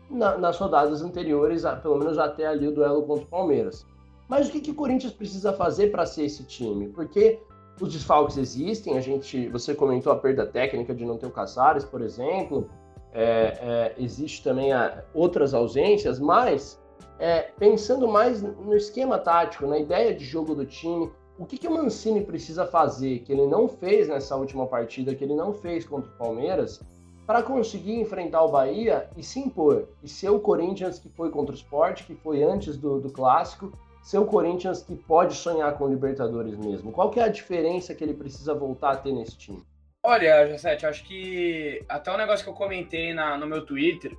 na, 0.09 0.37
nas 0.37 0.57
rodadas 0.57 1.01
anteriores, 1.01 1.63
pelo 1.81 1.97
menos 1.97 2.17
até 2.17 2.47
ali 2.47 2.67
o 2.67 2.71
duelo 2.71 3.03
contra 3.03 3.25
o 3.25 3.27
Palmeiras. 3.27 3.85
Mas 4.27 4.47
o 4.47 4.51
que, 4.51 4.61
que 4.61 4.71
o 4.71 4.75
Corinthians 4.75 5.13
precisa 5.13 5.53
fazer 5.53 5.91
para 5.91 6.05
ser 6.05 6.25
esse 6.25 6.43
time? 6.43 6.87
Porque 6.87 7.39
os 7.79 7.91
desfalques 7.91 8.37
existem, 8.37 8.97
a 8.97 9.01
gente, 9.01 9.49
você 9.49 9.73
comentou 9.73 10.11
a 10.13 10.15
perda 10.15 10.45
técnica 10.45 10.93
de 10.93 11.05
não 11.05 11.17
ter 11.17 11.25
o 11.25 11.31
Casares, 11.31 11.83
por 11.83 12.01
exemplo, 12.01 12.69
é, 13.11 13.57
é, 13.61 13.95
existe 13.97 14.43
também 14.43 14.71
a, 14.71 15.03
outras 15.13 15.53
ausências, 15.53 16.19
mas 16.19 16.79
é, 17.19 17.51
pensando 17.59 18.07
mais 18.07 18.41
no 18.41 18.75
esquema 18.75 19.17
tático, 19.17 19.67
na 19.67 19.77
ideia 19.77 20.13
de 20.13 20.23
jogo 20.23 20.55
do 20.55 20.65
time, 20.65 21.11
o 21.43 21.45
que, 21.45 21.57
que 21.57 21.67
o 21.67 21.71
Mancini 21.71 22.23
precisa 22.23 22.65
fazer, 22.65 23.19
que 23.19 23.33
ele 23.33 23.45
não 23.45 23.67
fez 23.67 24.07
nessa 24.07 24.33
última 24.37 24.65
partida, 24.65 25.13
que 25.13 25.25
ele 25.25 25.35
não 25.35 25.53
fez 25.53 25.85
contra 25.85 26.09
o 26.09 26.17
Palmeiras, 26.17 26.81
para 27.27 27.43
conseguir 27.43 27.99
enfrentar 27.99 28.43
o 28.43 28.51
Bahia 28.51 29.09
e 29.17 29.21
se 29.21 29.39
impor, 29.39 29.89
e 30.01 30.07
ser 30.07 30.29
o 30.29 30.39
Corinthians 30.39 30.99
que 30.99 31.09
foi 31.09 31.29
contra 31.29 31.53
o 31.53 31.57
Sport, 31.57 32.05
que 32.05 32.15
foi 32.15 32.43
antes 32.43 32.77
do, 32.77 32.97
do 32.97 33.09
Clássico, 33.09 33.77
ser 34.01 34.19
o 34.19 34.25
Corinthians 34.25 34.83
que 34.83 34.95
pode 34.95 35.35
sonhar 35.35 35.77
com 35.77 35.83
o 35.83 35.89
Libertadores 35.89 36.57
mesmo. 36.57 36.93
Qual 36.93 37.09
que 37.09 37.19
é 37.19 37.23
a 37.23 37.27
diferença 37.27 37.93
que 37.93 38.05
ele 38.05 38.13
precisa 38.13 38.53
voltar 38.53 38.91
a 38.91 38.97
ter 38.97 39.11
nesse 39.11 39.37
time? 39.37 39.61
Olha, 40.01 40.47
Josete, 40.47 40.85
acho 40.85 41.03
que 41.03 41.83
até 41.89 42.09
um 42.09 42.17
negócio 42.17 42.45
que 42.45 42.49
eu 42.49 42.55
comentei 42.55 43.13
na, 43.13 43.37
no 43.37 43.45
meu 43.45 43.65
Twitter, 43.65 44.17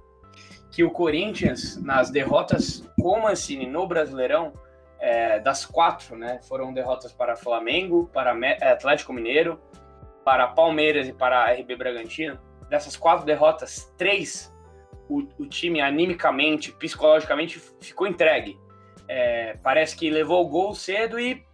que 0.70 0.84
o 0.84 0.90
Corinthians, 0.90 1.82
nas 1.82 2.10
derrotas 2.10 2.84
com 3.00 3.18
o 3.18 3.22
Mancini 3.22 3.66
no 3.66 3.86
Brasileirão, 3.86 4.52
é, 5.04 5.38
das 5.38 5.66
quatro, 5.66 6.16
né, 6.16 6.40
foram 6.48 6.72
derrotas 6.72 7.12
para 7.12 7.36
Flamengo, 7.36 8.08
para 8.10 8.34
é, 8.42 8.70
Atlético 8.70 9.12
Mineiro, 9.12 9.60
para 10.24 10.48
Palmeiras 10.48 11.06
e 11.06 11.12
para 11.12 11.52
RB 11.52 11.76
Bragantino. 11.76 12.40
Dessas 12.70 12.96
quatro 12.96 13.26
derrotas, 13.26 13.92
três 13.98 14.50
o, 15.06 15.18
o 15.38 15.46
time 15.46 15.82
animicamente, 15.82 16.72
psicologicamente 16.72 17.60
ficou 17.82 18.06
entregue. 18.06 18.58
É, 19.06 19.58
parece 19.62 19.94
que 19.94 20.08
levou 20.08 20.42
o 20.42 20.48
gol 20.48 20.74
cedo 20.74 21.20
e 21.20 21.44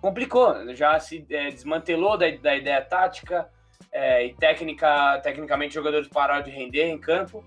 complicou, 0.00 0.74
já 0.74 0.98
se 0.98 1.26
é, 1.28 1.50
desmantelou 1.50 2.16
da, 2.16 2.30
da, 2.30 2.56
ideia 2.56 2.80
tática 2.80 3.46
é, 3.92 4.24
e 4.24 4.34
técnica, 4.36 5.20
tecnicamente 5.22 5.74
jogadores 5.74 6.08
pararam 6.08 6.42
de 6.42 6.50
render 6.50 6.86
em 6.86 6.98
campo. 6.98 7.44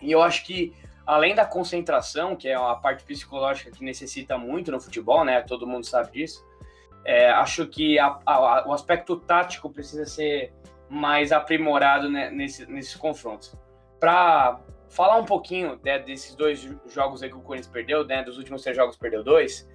E 0.00 0.10
eu 0.10 0.22
acho 0.22 0.46
que 0.46 0.72
além 1.10 1.34
da 1.34 1.44
concentração, 1.44 2.36
que 2.36 2.48
é 2.48 2.56
uma 2.56 2.76
parte 2.76 3.02
psicológica 3.02 3.68
que 3.72 3.82
necessita 3.82 4.38
muito 4.38 4.70
no 4.70 4.80
futebol, 4.80 5.24
né? 5.24 5.40
Todo 5.42 5.66
mundo 5.66 5.84
sabe 5.84 6.12
disso. 6.12 6.46
É, 7.04 7.28
acho 7.30 7.66
que 7.66 7.98
a, 7.98 8.20
a, 8.24 8.68
o 8.68 8.72
aspecto 8.72 9.16
tático 9.16 9.68
precisa 9.68 10.06
ser 10.06 10.52
mais 10.88 11.32
aprimorado 11.32 12.08
né, 12.08 12.30
nesse, 12.30 12.64
nesses 12.70 12.94
confrontos. 12.94 13.56
Para 13.98 14.60
falar 14.88 15.16
um 15.16 15.24
pouquinho 15.24 15.80
né, 15.84 15.98
desses 15.98 16.36
dois 16.36 16.60
jogos 16.86 17.20
que 17.20 17.34
o 17.34 17.40
Corinthians 17.40 17.72
perdeu, 17.72 18.06
né, 18.06 18.22
dos 18.22 18.38
últimos 18.38 18.62
três 18.62 18.76
jogos 18.76 18.96
perdeu 18.96 19.24
dois, 19.24 19.68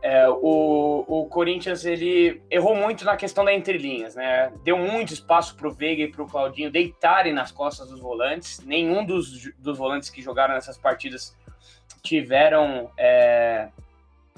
é, 0.00 0.28
o, 0.28 1.04
o 1.08 1.26
Corinthians 1.26 1.84
ele 1.84 2.40
errou 2.50 2.76
muito 2.76 3.04
na 3.04 3.16
questão 3.16 3.44
da 3.44 3.52
entrelinhas, 3.52 4.14
né? 4.14 4.52
Deu 4.62 4.78
muito 4.78 5.12
espaço 5.12 5.56
para 5.56 5.66
o 5.66 5.72
Veiga 5.72 6.02
e 6.02 6.08
para 6.08 6.22
o 6.22 6.26
Claudinho 6.26 6.70
deitarem 6.70 7.32
nas 7.32 7.50
costas 7.50 7.88
dos 7.90 8.00
volantes. 8.00 8.60
Nenhum 8.64 9.04
dos, 9.04 9.52
dos 9.58 9.76
volantes 9.76 10.08
que 10.08 10.22
jogaram 10.22 10.54
nessas 10.54 10.78
partidas 10.78 11.36
tiveram 12.02 12.90
é, 12.96 13.70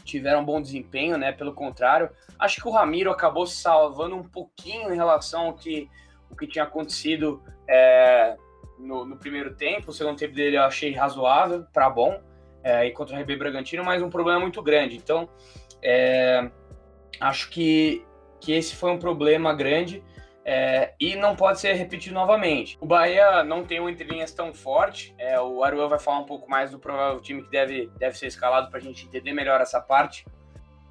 tiveram 0.02 0.44
bom 0.44 0.62
desempenho, 0.62 1.18
né? 1.18 1.30
Pelo 1.30 1.52
contrário, 1.52 2.10
acho 2.38 2.60
que 2.60 2.66
o 2.66 2.72
Ramiro 2.72 3.10
acabou 3.10 3.46
se 3.46 3.56
salvando 3.56 4.16
um 4.16 4.24
pouquinho 4.24 4.92
em 4.92 4.96
relação 4.96 5.48
ao 5.48 5.54
que, 5.54 5.90
o 6.30 6.36
que 6.36 6.46
tinha 6.46 6.64
acontecido 6.64 7.42
é, 7.68 8.34
no, 8.78 9.04
no 9.04 9.16
primeiro 9.16 9.54
tempo. 9.54 9.90
O 9.90 9.92
segundo 9.92 10.16
tempo 10.16 10.34
dele 10.34 10.56
eu 10.56 10.62
achei 10.62 10.94
razoável 10.94 11.66
para 11.70 11.90
bom 11.90 12.18
é, 12.62 12.86
e 12.86 12.92
contra 12.92 13.16
o 13.16 13.20
RB 13.20 13.36
Bragantino, 13.36 13.84
mas 13.84 14.02
um 14.02 14.10
problema 14.10 14.40
muito 14.40 14.62
grande. 14.62 14.96
Então, 14.96 15.28
é, 15.82 16.50
acho 17.20 17.50
que, 17.50 18.04
que 18.40 18.52
esse 18.52 18.76
foi 18.76 18.90
um 18.90 18.98
problema 18.98 19.54
grande 19.54 20.02
é, 20.44 20.94
e 20.98 21.14
não 21.16 21.36
pode 21.36 21.60
ser 21.60 21.74
repetido 21.74 22.14
novamente. 22.14 22.76
O 22.80 22.86
Bahia 22.86 23.44
não 23.44 23.64
tem 23.64 23.80
um 23.80 23.88
entre 23.88 24.04
linhas 24.04 24.32
tão 24.32 24.52
forte, 24.52 25.14
é, 25.18 25.40
o 25.40 25.62
Aruan 25.62 25.88
vai 25.88 25.98
falar 25.98 26.18
um 26.18 26.26
pouco 26.26 26.48
mais 26.50 26.70
do 26.70 26.78
provável 26.78 27.20
time 27.20 27.42
que 27.42 27.50
deve, 27.50 27.90
deve 27.98 28.16
ser 28.16 28.26
escalado 28.26 28.68
para 28.68 28.78
a 28.78 28.82
gente 28.82 29.06
entender 29.06 29.32
melhor 29.32 29.60
essa 29.60 29.80
parte. 29.80 30.24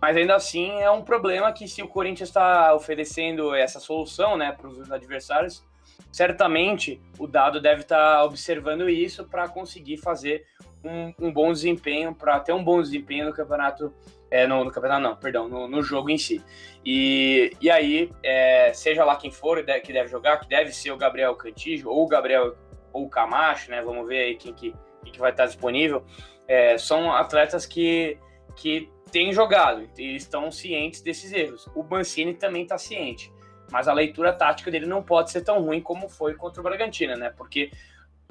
Mas 0.02 0.16
ainda 0.16 0.36
assim 0.36 0.80
é 0.80 0.90
um 0.90 1.02
problema 1.02 1.52
que 1.52 1.68
se 1.68 1.82
o 1.82 1.88
Corinthians 1.88 2.30
está 2.30 2.74
oferecendo 2.74 3.54
essa 3.54 3.80
solução 3.80 4.38
né, 4.38 4.54
para 4.54 4.70
os 4.70 4.90
adversários, 4.92 5.66
certamente 6.12 7.02
o 7.18 7.28
dado 7.28 7.62
deve 7.62 7.82
estar 7.82 8.18
tá 8.18 8.24
observando 8.24 8.90
isso 8.90 9.26
para 9.26 9.48
conseguir 9.48 9.98
fazer 9.98 10.46
um, 10.84 11.14
um 11.20 11.32
bom 11.32 11.52
desempenho, 11.52 12.14
para 12.14 12.40
ter 12.40 12.54
um 12.54 12.64
bom 12.64 12.82
desempenho 12.82 13.26
no 13.26 13.34
campeonato. 13.34 13.94
É, 14.32 14.46
no, 14.46 14.64
no, 14.64 14.72
campeonato 14.72 15.02
não, 15.02 15.16
perdão, 15.16 15.50
no, 15.50 15.68
no, 15.68 15.82
jogo 15.82 16.10
em 16.10 16.18
si. 16.18 16.44
E, 16.86 17.52
e 17.60 17.70
aí, 17.70 18.12
é, 18.24 18.72
seja 18.74 19.04
lá 19.04 19.16
quem 19.16 19.32
for 19.32 19.64
que 19.82 19.92
deve 19.92 20.08
jogar, 20.08 20.38
que 20.38 20.48
deve 20.48 20.72
ser 20.72 20.92
o 20.92 20.98
Gabriel 20.98 21.34
Cantijo, 21.36 21.90
ou 21.90 22.04
o 22.04 22.08
Gabriel 22.08 22.56
ou 22.94 23.06
o 23.06 23.10
Camacho, 23.10 23.72
né? 23.72 23.82
Vamos 23.82 24.08
ver 24.08 24.20
aí 24.20 24.36
quem 24.36 24.54
que, 24.54 24.74
quem 25.04 25.12
que 25.12 25.20
vai 25.20 25.32
estar 25.32 25.46
disponível. 25.46 26.04
É, 26.48 26.78
são 26.78 27.12
atletas 27.12 27.66
que, 27.66 28.18
que 28.56 28.90
têm 29.12 29.34
jogado 29.34 29.90
e 29.98 30.16
estão 30.16 30.52
cientes 30.52 31.02
desses 31.02 31.32
erros. 31.32 31.68
O 31.76 31.84
Mancini 31.84 32.34
também 32.34 32.64
está 32.64 32.78
ciente, 32.78 33.32
mas 33.72 33.88
a 33.88 33.94
leitura 33.94 34.34
tática 34.34 34.72
dele 34.72 34.86
não 34.86 35.02
pode 35.02 35.32
ser 35.32 35.42
tão 35.42 35.62
ruim 35.62 35.82
como 35.82 36.10
foi 36.10 36.34
contra 36.34 36.62
o 36.62 36.64
Bragantino, 36.64 37.16
né? 37.16 37.32
Porque 37.36 37.72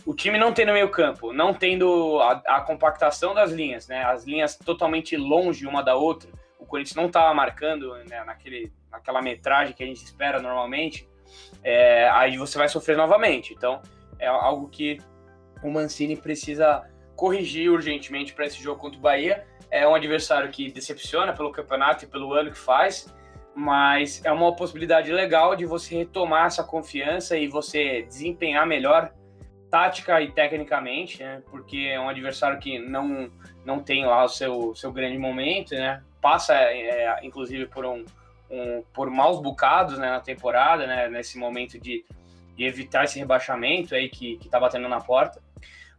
o 0.07 0.14
time 0.14 0.38
não 0.38 0.53
tendo 0.53 0.72
meio 0.72 0.88
campo, 0.90 1.33
não 1.33 1.53
tendo 1.53 2.20
a, 2.20 2.42
a, 2.57 2.61
compactação 2.61 3.35
das 3.35 3.51
linhas, 3.51 3.88
né, 3.88 4.05
as 4.05 4.24
linhas 4.24 4.57
totalmente 4.57 5.16
longe 5.16 5.66
uma 5.66 5.83
da 5.83 5.96
outra, 5.96 6.31
o 6.59 6.64
Corinthians 6.64 6.94
não 6.94 7.07
estava 7.07 7.35
marcando 7.35 7.94
né, 8.09 8.22
naquele, 8.24 8.72
naquela 8.90 9.20
metragem 9.20 9.74
que 9.74 9.83
a 9.83 9.87
gente 9.87 10.05
espera 10.05 10.40
normalmente, 10.40 11.09
é, 11.62 12.09
aí 12.11 12.37
você 12.37 12.57
vai 12.59 12.68
sofrer 12.68 12.96
novamente. 12.96 13.53
Então, 13.53 13.83
é 14.18 14.27
algo 14.27 14.68
que 14.68 14.98
o 15.62 15.70
Mancini 15.70 16.16
precisa 16.16 16.88
corrigir 17.16 17.70
urgentemente 17.70 18.33
para 18.33 18.46
esse 18.46 18.62
jogo 18.62 18.81
contra 18.81 18.98
o 18.98 19.03
Bahia. 19.03 19.46
É 19.70 19.87
um 19.87 19.94
adversário 19.94 20.51
que 20.51 20.70
decepciona 20.70 21.33
pelo 21.33 21.53
campeonato 21.53 22.05
e 22.05 22.09
pelo 22.09 22.33
ano 22.33 22.51
que 22.51 22.59
faz, 22.59 23.12
mas 23.59 24.25
é 24.25 24.31
uma 24.31 24.55
possibilidade 24.55 25.11
legal 25.11 25.57
de 25.57 25.66
você 25.66 25.97
retomar 25.97 26.47
essa 26.47 26.62
confiança 26.62 27.37
e 27.37 27.49
você 27.49 28.03
desempenhar 28.03 28.64
melhor 28.64 29.12
tática 29.68 30.23
e 30.23 30.31
tecnicamente, 30.31 31.25
né? 31.25 31.42
Porque 31.51 31.90
é 31.92 31.99
um 31.99 32.09
adversário 32.09 32.61
que 32.61 32.79
não, 32.79 33.29
não 33.64 33.81
tem 33.81 34.07
lá 34.07 34.23
o 34.23 34.29
seu, 34.29 34.77
seu 34.77 34.92
grande 34.92 35.18
momento, 35.18 35.75
né? 35.75 36.01
Passa, 36.23 36.55
é, 36.55 37.18
inclusive, 37.25 37.66
por 37.66 37.85
um, 37.85 38.05
um, 38.49 38.85
por 38.94 39.11
maus 39.11 39.42
bocados 39.42 39.99
né, 39.99 40.09
na 40.09 40.21
temporada, 40.21 40.87
né? 40.87 41.09
Nesse 41.09 41.37
momento 41.37 41.81
de, 41.81 42.05
de 42.55 42.64
evitar 42.64 43.07
esse 43.07 43.18
rebaixamento 43.18 43.92
aí 43.92 44.09
que, 44.09 44.37
que 44.37 44.49
tá 44.49 44.61
batendo 44.61 44.88
na 44.88 45.01
porta. 45.01 45.42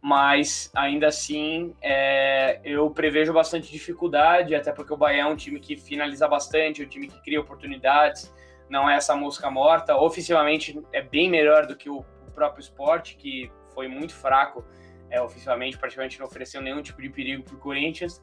Mas 0.02 0.70
ainda 0.74 1.08
assim 1.08 1.74
é, 1.82 2.60
eu 2.64 2.90
prevejo 2.90 3.32
bastante 3.32 3.70
dificuldade, 3.70 4.54
até 4.54 4.72
porque 4.72 4.92
o 4.92 4.96
Bahia 4.96 5.22
é 5.22 5.26
um 5.26 5.36
time 5.36 5.60
que 5.60 5.76
finaliza 5.76 6.26
bastante, 6.26 6.82
é 6.82 6.86
um 6.86 6.88
time 6.88 7.06
que 7.06 7.20
cria 7.22 7.40
oportunidades, 7.40 8.32
não 8.68 8.88
é 8.88 8.96
essa 8.96 9.14
mosca 9.14 9.50
morta. 9.50 9.96
Ofensivamente 9.96 10.80
é 10.92 11.02
bem 11.02 11.28
melhor 11.28 11.66
do 11.66 11.76
que 11.76 11.90
o, 11.90 11.98
o 11.98 12.30
próprio 12.32 12.62
esporte, 12.62 13.16
que 13.16 13.50
foi 13.74 13.88
muito 13.88 14.14
fraco 14.14 14.64
é, 15.10 15.20
ofensivamente, 15.20 15.76
praticamente 15.76 16.18
não 16.18 16.26
ofereceu 16.26 16.62
nenhum 16.62 16.80
tipo 16.80 17.02
de 17.02 17.10
perigo 17.10 17.42
para 17.42 17.54
o 17.54 17.58
Corinthians. 17.58 18.22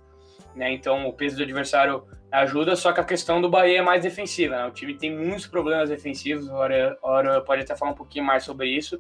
Né? 0.55 0.71
Então 0.71 1.07
o 1.07 1.13
peso 1.13 1.37
do 1.37 1.43
adversário 1.43 2.07
ajuda, 2.31 2.75
só 2.75 2.91
que 2.91 2.99
a 2.99 3.03
questão 3.03 3.39
do 3.39 3.49
Bahia 3.49 3.79
é 3.79 3.81
mais 3.83 4.01
defensiva. 4.01 4.55
Né? 4.55 4.65
O 4.65 4.71
time 4.71 4.95
tem 4.95 5.15
muitos 5.15 5.45
problemas 5.45 5.89
defensivos, 5.89 6.49
hora, 6.49 6.97
hora 7.03 7.39
pode 7.41 7.61
até 7.61 7.75
falar 7.75 7.91
um 7.91 7.95
pouquinho 7.95 8.25
mais 8.25 8.43
sobre 8.43 8.67
isso 8.69 8.99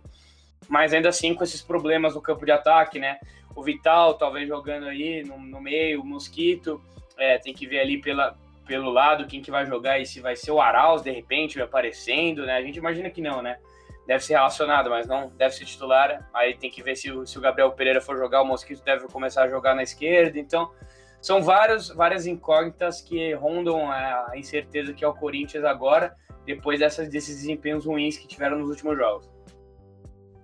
mas 0.67 0.93
ainda 0.93 1.09
assim 1.09 1.33
com 1.33 1.43
esses 1.43 1.61
problemas 1.61 2.15
no 2.15 2.21
campo 2.21 2.45
de 2.45 2.51
ataque, 2.51 2.99
né? 2.99 3.19
O 3.55 3.63
Vital 3.63 4.15
talvez 4.15 4.47
jogando 4.47 4.87
aí 4.87 5.23
no, 5.23 5.39
no 5.39 5.61
meio, 5.61 6.01
o 6.01 6.05
Mosquito, 6.05 6.81
é, 7.17 7.37
tem 7.37 7.53
que 7.53 7.65
ver 7.65 7.79
ali 7.79 7.99
pela, 7.99 8.37
pelo 8.65 8.89
lado 8.89 9.25
quem 9.25 9.41
que 9.41 9.49
vai 9.49 9.65
jogar 9.65 9.99
e 9.99 10.05
se 10.05 10.19
vai 10.19 10.35
ser 10.35 10.51
o 10.51 10.61
Arauz 10.61 11.01
de 11.01 11.11
repente 11.11 11.61
aparecendo, 11.61 12.45
né? 12.45 12.57
A 12.57 12.61
gente 12.61 12.77
imagina 12.77 13.09
que 13.09 13.21
não, 13.21 13.41
né? 13.41 13.57
Deve 14.05 14.23
ser 14.23 14.33
relacionado, 14.33 14.89
mas 14.89 15.07
não 15.07 15.29
deve 15.29 15.53
ser 15.53 15.65
titular. 15.65 16.29
Aí 16.33 16.55
tem 16.55 16.69
que 16.69 16.81
ver 16.81 16.95
se 16.95 17.11
o, 17.11 17.25
se 17.25 17.37
o 17.37 17.41
Gabriel 17.41 17.71
Pereira 17.71 17.99
for 17.99 18.17
jogar, 18.17 18.41
o 18.41 18.45
Mosquito 18.45 18.83
deve 18.83 19.07
começar 19.07 19.43
a 19.43 19.49
jogar 19.49 19.75
na 19.75 19.83
esquerda. 19.83 20.39
Então, 20.39 20.71
são 21.21 21.41
vários, 21.41 21.89
várias 21.89 22.25
incógnitas 22.25 23.01
que 23.01 23.33
rondam 23.33 23.91
a 23.91 24.31
incerteza 24.35 24.93
que 24.93 25.03
é 25.03 25.07
o 25.07 25.13
Corinthians 25.13 25.65
agora, 25.65 26.15
depois 26.45 26.79
dessas, 26.79 27.09
desses 27.09 27.35
desempenhos 27.35 27.85
ruins 27.85 28.17
que 28.17 28.27
tiveram 28.27 28.59
nos 28.59 28.69
últimos 28.69 28.97
jogos. 28.97 29.29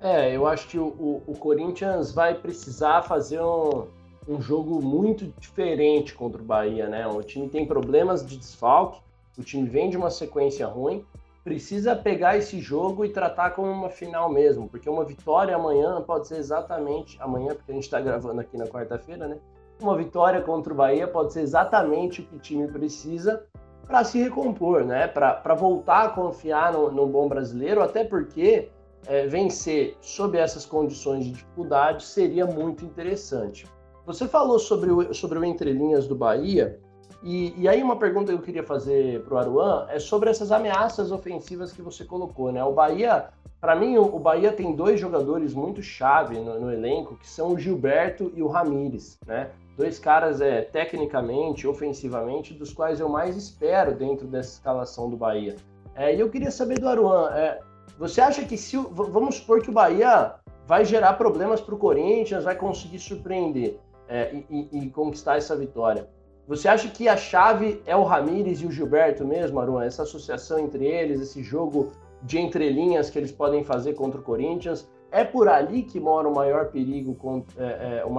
É, 0.04 0.36
eu 0.36 0.46
acho 0.46 0.68
que 0.68 0.78
o, 0.78 1.24
o, 1.26 1.34
Corinthians 1.40 2.12
vai 2.12 2.36
precisar 2.36 3.04
fazer 3.04 3.40
um, 3.42 3.88
um 4.28 4.42
jogo 4.42 4.82
muito 4.82 5.34
diferente 5.40 6.14
contra 6.14 6.42
o 6.42 6.46
Bahia, 6.46 6.90
né? 6.90 7.08
O 7.08 7.24
time 7.24 7.48
tem 7.48 7.66
problemas 7.66 8.26
de 8.26 8.36
desfalque, 8.36 9.02
o 9.38 9.42
time 9.42 9.66
vem 9.70 9.90
de 9.90 9.96
uma 9.96 10.10
sequência 10.10 10.68
ruim, 10.68 11.06
precisa 11.42 11.96
pegar 11.96 12.36
esse 12.36 12.60
jogo 12.60 13.06
e 13.06 13.10
tratar 13.14 13.52
como 13.52 13.72
uma 13.72 13.90
final 13.90 14.30
mesmo, 14.30 14.68
porque 14.68 14.90
uma 14.90 15.06
vitória 15.06 15.56
amanhã 15.56 16.02
pode 16.02 16.28
ser 16.28 16.36
exatamente 16.36 17.18
amanhã, 17.22 17.56
porque 17.56 17.72
a 17.72 17.76
gente 17.76 17.86
está 17.86 18.02
gravando 18.02 18.42
aqui 18.42 18.58
na 18.58 18.66
quarta-feira, 18.66 19.26
né? 19.26 19.38
Uma 19.82 19.96
vitória 19.96 20.42
contra 20.42 20.74
o 20.74 20.76
Bahia 20.76 21.08
pode 21.08 21.32
ser 21.32 21.44
exatamente 21.44 22.20
o 22.20 22.26
que 22.26 22.36
o 22.36 22.40
time 22.40 22.68
precisa 22.68 23.46
para 23.88 24.04
se 24.04 24.22
recompor, 24.22 24.84
né? 24.84 25.08
Para 25.08 25.56
voltar 25.56 26.08
a 26.08 26.10
confiar 26.10 26.74
no, 26.74 26.92
no 26.92 27.08
bom 27.08 27.30
brasileiro, 27.30 27.82
até 27.82 28.04
porque 28.04 28.70
é, 29.08 29.28
vencer 29.28 29.98
sob 30.02 30.38
essas 30.38 30.66
condições 30.66 31.26
de 31.26 31.32
dificuldade 31.32 32.04
seria 32.04 32.46
muito 32.46 32.86
interessante. 32.86 33.66
Você 34.06 34.28
falou 34.28 34.60
sobre 34.60 34.92
o, 34.92 35.14
sobre 35.14 35.40
o 35.40 35.46
entrelinhas 35.46 36.08
do 36.08 36.16
Bahia, 36.16 36.80
e, 37.24 37.54
e 37.58 37.70
aí 37.70 37.82
uma 37.82 37.96
pergunta 37.96 38.34
que 38.34 38.38
eu 38.38 38.42
queria 38.42 38.64
fazer 38.64 39.24
para 39.24 39.34
o 39.34 39.38
Aruan 39.38 39.88
é 39.90 39.98
sobre 39.98 40.30
essas 40.30 40.52
ameaças 40.52 41.10
ofensivas 41.10 41.72
que 41.72 41.82
você 41.82 42.04
colocou, 42.04 42.52
né? 42.52 42.62
O 42.66 42.74
Bahia, 42.74 43.30
para 43.62 43.78
mim, 43.78 43.98
o, 43.98 44.20
Bahia 44.20 44.52
tem 44.52 44.76
dois 44.76 45.00
jogadores 45.00 45.54
muito 45.54 45.82
chave 45.82 46.38
no, 46.38 46.60
no, 46.60 46.72
elenco, 46.72 47.16
que 47.16 47.30
são 47.30 47.54
o 47.54 47.58
Gilberto 47.58 48.30
e 48.36 48.44
o 48.44 48.48
Ramires, 48.48 49.18
né? 49.26 49.52
Dois 49.78 49.98
caras, 49.98 50.42
é, 50.42 50.64
tecnicamente, 50.64 51.66
ofensivamente, 51.66 52.54
dos 52.54 52.74
quais 52.74 53.00
eu 53.00 53.08
mais 53.08 53.38
espero 53.38 53.96
dentro 53.96 54.28
dessa 54.28 54.56
escalação 54.56 55.10
do 55.10 55.16
Bahia. 55.16 55.56
É, 55.96 56.14
e 56.14 56.20
eu 56.20 56.30
queria 56.30 56.52
saber 56.52 56.78
do 56.78 56.90
Aruan, 56.90 57.32
é, 57.34 57.60
você 57.98 58.22
acha 58.22 58.44
que 58.44 58.58
se 58.58 58.78
vamos 58.78 59.36
supor 59.36 59.62
que 59.62 59.70
o 59.70 59.74
Bahia 59.74 60.36
vai 60.68 60.86
gerar 60.86 61.14
problemas 61.14 61.62
para 61.62 61.76
o 61.76 61.78
Corinthians, 61.78 62.44
vai 62.44 62.56
conseguir 62.56 63.00
surpreender 63.00 63.80
é, 64.08 64.34
e, 64.50 64.70
e, 64.72 64.90
conquistar 64.90 65.38
essa 65.38 65.56
vitória? 65.56 66.10
Você 66.48 66.68
acha 66.68 66.90
que 66.90 67.08
a 67.08 67.16
chave 67.16 67.82
é 67.86 67.96
o 67.96 68.04
Ramires 68.04 68.62
e 68.62 68.66
o 68.66 68.72
Gilberto 68.72 69.26
mesmo, 69.26 69.60
Aruan? 69.60 69.86
Essa 69.86 70.04
associação 70.04 70.60
entre 70.60 70.86
eles, 70.86 71.22
esse 71.22 71.42
jogo 71.42 71.92
de 72.22 72.40
entrelinhas 72.40 73.10
que 73.10 73.18
eles 73.18 73.32
podem 73.32 73.64
fazer 73.64 73.94
contra 73.94 74.20
o 74.20 74.24
Corinthians? 74.24 74.90
É 75.10 75.24
por 75.24 75.48
ali 75.48 75.84
que 75.84 76.00
mora 76.00 76.28
o 76.28 76.34
maior 76.34 76.72
perigo, 76.72 77.16
é, 77.56 78.00
é, 78.00 78.06
o 78.06 78.12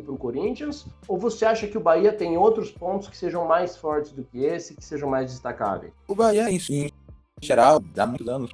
para 0.00 0.12
o 0.12 0.18
Corinthians? 0.18 0.86
Ou 1.08 1.16
você 1.16 1.46
acha 1.46 1.66
que 1.66 1.78
o 1.78 1.80
Bahia 1.80 2.12
tem 2.12 2.36
outros 2.36 2.70
pontos 2.70 3.08
que 3.08 3.16
sejam 3.16 3.46
mais 3.46 3.76
fortes 3.76 4.12
do 4.12 4.22
que 4.22 4.44
esse, 4.44 4.76
que 4.76 4.84
sejam 4.84 5.08
mais 5.08 5.32
destacáveis? 5.32 5.92
O 6.06 6.14
Bahia, 6.14 6.50
em, 6.50 6.58
em 6.58 6.90
geral, 7.40 7.80
dá 7.80 8.06
muitos 8.06 8.28
anos 8.28 8.50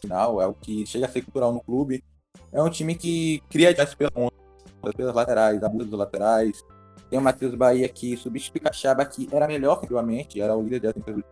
final, 0.00 0.40
é 0.40 0.46
o 0.46 0.54
que 0.54 0.86
chega 0.86 1.06
a 1.06 1.08
ser 1.08 1.22
cultural 1.22 1.52
no 1.52 1.60
clube. 1.60 2.02
É 2.52 2.62
um 2.62 2.70
time 2.70 2.94
que 2.94 3.42
cria 3.48 3.74
pelas 3.74 3.94
pontas, 3.94 4.94
pelas 4.96 5.14
laterais, 5.14 5.62
abuso 5.62 5.86
dos 5.86 5.98
laterais. 5.98 6.64
Tem 7.08 7.18
o 7.18 7.22
Matheus 7.22 7.54
Bahia 7.54 7.88
que 7.88 8.16
substitui 8.16 8.60
Cachaba, 8.60 9.04
que 9.04 9.28
era 9.32 9.46
melhor 9.46 9.76
ofensivamente, 9.76 10.40
era 10.40 10.56
o 10.56 10.62
líder 10.62 10.92
defesa 10.92 11.18
do 11.18 11.24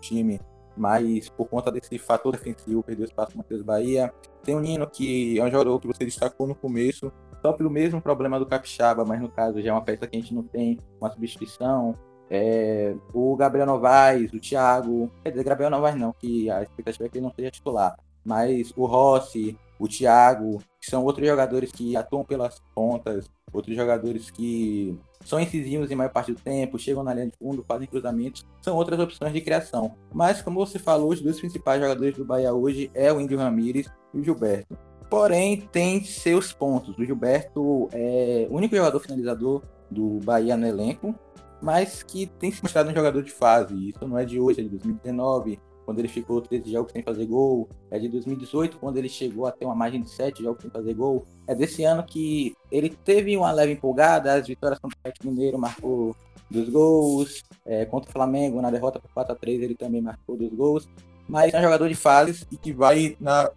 time, 0.00 0.40
mas 0.76 1.28
por 1.28 1.48
conta 1.48 1.70
desse 1.70 1.98
fator 1.98 2.32
defensivo, 2.32 2.82
perdeu 2.82 3.04
espaço 3.04 3.32
para 3.32 3.36
o 3.36 3.38
Matheus 3.38 3.62
Bahia. 3.62 4.12
Tem 4.42 4.54
o 4.54 4.60
Nino, 4.60 4.88
que 4.88 5.38
é 5.38 5.44
um 5.44 5.50
jogador 5.50 5.80
que 5.80 5.86
você 5.86 6.04
destacou 6.04 6.46
no 6.46 6.54
começo, 6.54 7.12
só 7.40 7.52
pelo 7.52 7.70
mesmo 7.70 8.00
problema 8.00 8.38
do 8.38 8.46
Capixaba, 8.46 9.04
mas 9.04 9.20
no 9.20 9.28
caso 9.28 9.60
já 9.60 9.70
é 9.70 9.72
uma 9.72 9.82
peça 9.82 10.06
que 10.06 10.16
a 10.16 10.20
gente 10.20 10.34
não 10.34 10.42
tem 10.42 10.78
uma 11.00 11.10
substituição. 11.10 11.96
É, 12.30 12.94
o 13.12 13.36
Gabriel 13.36 13.66
Novaes, 13.66 14.32
o 14.32 14.40
Thiago, 14.40 15.10
quer 15.22 15.30
dizer, 15.30 15.44
Gabriel 15.44 15.70
Novaes 15.70 15.96
não, 15.96 16.12
que 16.12 16.50
a 16.50 16.62
expectativa 16.62 17.06
é 17.06 17.08
que 17.08 17.18
ele 17.18 17.26
não 17.26 17.34
seja 17.34 17.50
titular 17.50 17.94
mas 18.24 18.72
o 18.76 18.86
Rossi, 18.86 19.56
o 19.78 19.88
Thiago, 19.88 20.62
que 20.80 20.90
são 20.90 21.04
outros 21.04 21.26
jogadores 21.26 21.70
que 21.72 21.96
atuam 21.96 22.24
pelas 22.24 22.62
pontas, 22.74 23.30
outros 23.52 23.74
jogadores 23.74 24.30
que 24.30 24.98
são 25.24 25.40
incisivos 25.40 25.90
em 25.90 25.94
maior 25.94 26.10
parte 26.10 26.32
do 26.32 26.40
tempo, 26.40 26.78
chegam 26.78 27.02
na 27.02 27.14
linha 27.14 27.26
de 27.26 27.36
fundo, 27.36 27.64
fazem 27.66 27.86
cruzamentos, 27.86 28.44
são 28.60 28.76
outras 28.76 28.98
opções 29.00 29.32
de 29.32 29.40
criação. 29.40 29.94
Mas, 30.12 30.42
como 30.42 30.64
você 30.64 30.78
falou, 30.78 31.10
os 31.10 31.20
dois 31.20 31.38
principais 31.38 31.80
jogadores 31.80 32.16
do 32.16 32.24
Bahia 32.24 32.52
hoje 32.52 32.90
é 32.94 33.12
o 33.12 33.20
Índio 33.20 33.38
Ramírez 33.38 33.88
e 34.12 34.18
o 34.18 34.24
Gilberto. 34.24 34.76
Porém, 35.08 35.60
tem 35.72 36.02
seus 36.02 36.52
pontos. 36.52 36.96
O 36.98 37.04
Gilberto 37.04 37.88
é 37.92 38.46
o 38.50 38.56
único 38.56 38.74
jogador 38.74 38.98
finalizador 39.00 39.62
do 39.90 40.18
Bahia 40.24 40.56
no 40.56 40.66
elenco, 40.66 41.14
mas 41.62 42.02
que 42.02 42.26
tem 42.26 42.50
se 42.50 42.62
mostrado 42.62 42.90
um 42.90 42.94
jogador 42.94 43.22
de 43.22 43.30
fase. 43.30 43.90
Isso 43.90 44.06
não 44.06 44.18
é 44.18 44.24
de 44.24 44.38
hoje, 44.40 44.60
é 44.60 44.64
de 44.64 44.70
2019, 44.70 45.60
quando 45.84 45.98
ele 45.98 46.08
ficou 46.08 46.40
13 46.40 46.70
jogos 46.72 46.92
sem 46.92 47.02
fazer 47.02 47.26
gol. 47.26 47.68
É 47.90 47.98
de 47.98 48.08
2018, 48.08 48.78
quando 48.78 48.96
ele 48.96 49.08
chegou 49.08 49.46
a 49.46 49.52
ter 49.52 49.64
uma 49.64 49.74
margem 49.74 50.00
de 50.00 50.10
7 50.10 50.42
jogos 50.42 50.62
sem 50.62 50.70
fazer 50.70 50.94
gol. 50.94 51.26
É 51.46 51.54
desse 51.54 51.84
ano 51.84 52.02
que 52.02 52.56
ele 52.70 52.90
teve 52.90 53.36
uma 53.36 53.52
leve 53.52 53.72
empolgada, 53.72 54.34
as 54.34 54.46
vitórias 54.46 54.78
contra 54.78 54.96
o 54.96 55.00
Atlético 55.00 55.28
Mineiro 55.28 55.58
marcou 55.58 56.16
dos 56.50 56.68
gols, 56.68 57.42
é, 57.64 57.84
contra 57.84 58.08
o 58.08 58.12
Flamengo 58.12 58.60
na 58.60 58.70
derrota 58.70 59.00
por 59.00 59.10
4 59.12 59.32
a 59.32 59.36
3 59.36 59.62
ele 59.62 59.74
também 59.74 60.00
marcou 60.00 60.36
dos 60.36 60.52
gols. 60.52 60.88
Mas 61.28 61.54
é 61.54 61.58
um 61.58 61.62
jogador 61.62 61.88
de 61.88 61.94
fases 61.94 62.46
e 62.50 62.56
que 62.56 62.72
vai 62.72 63.16
na 63.18 63.50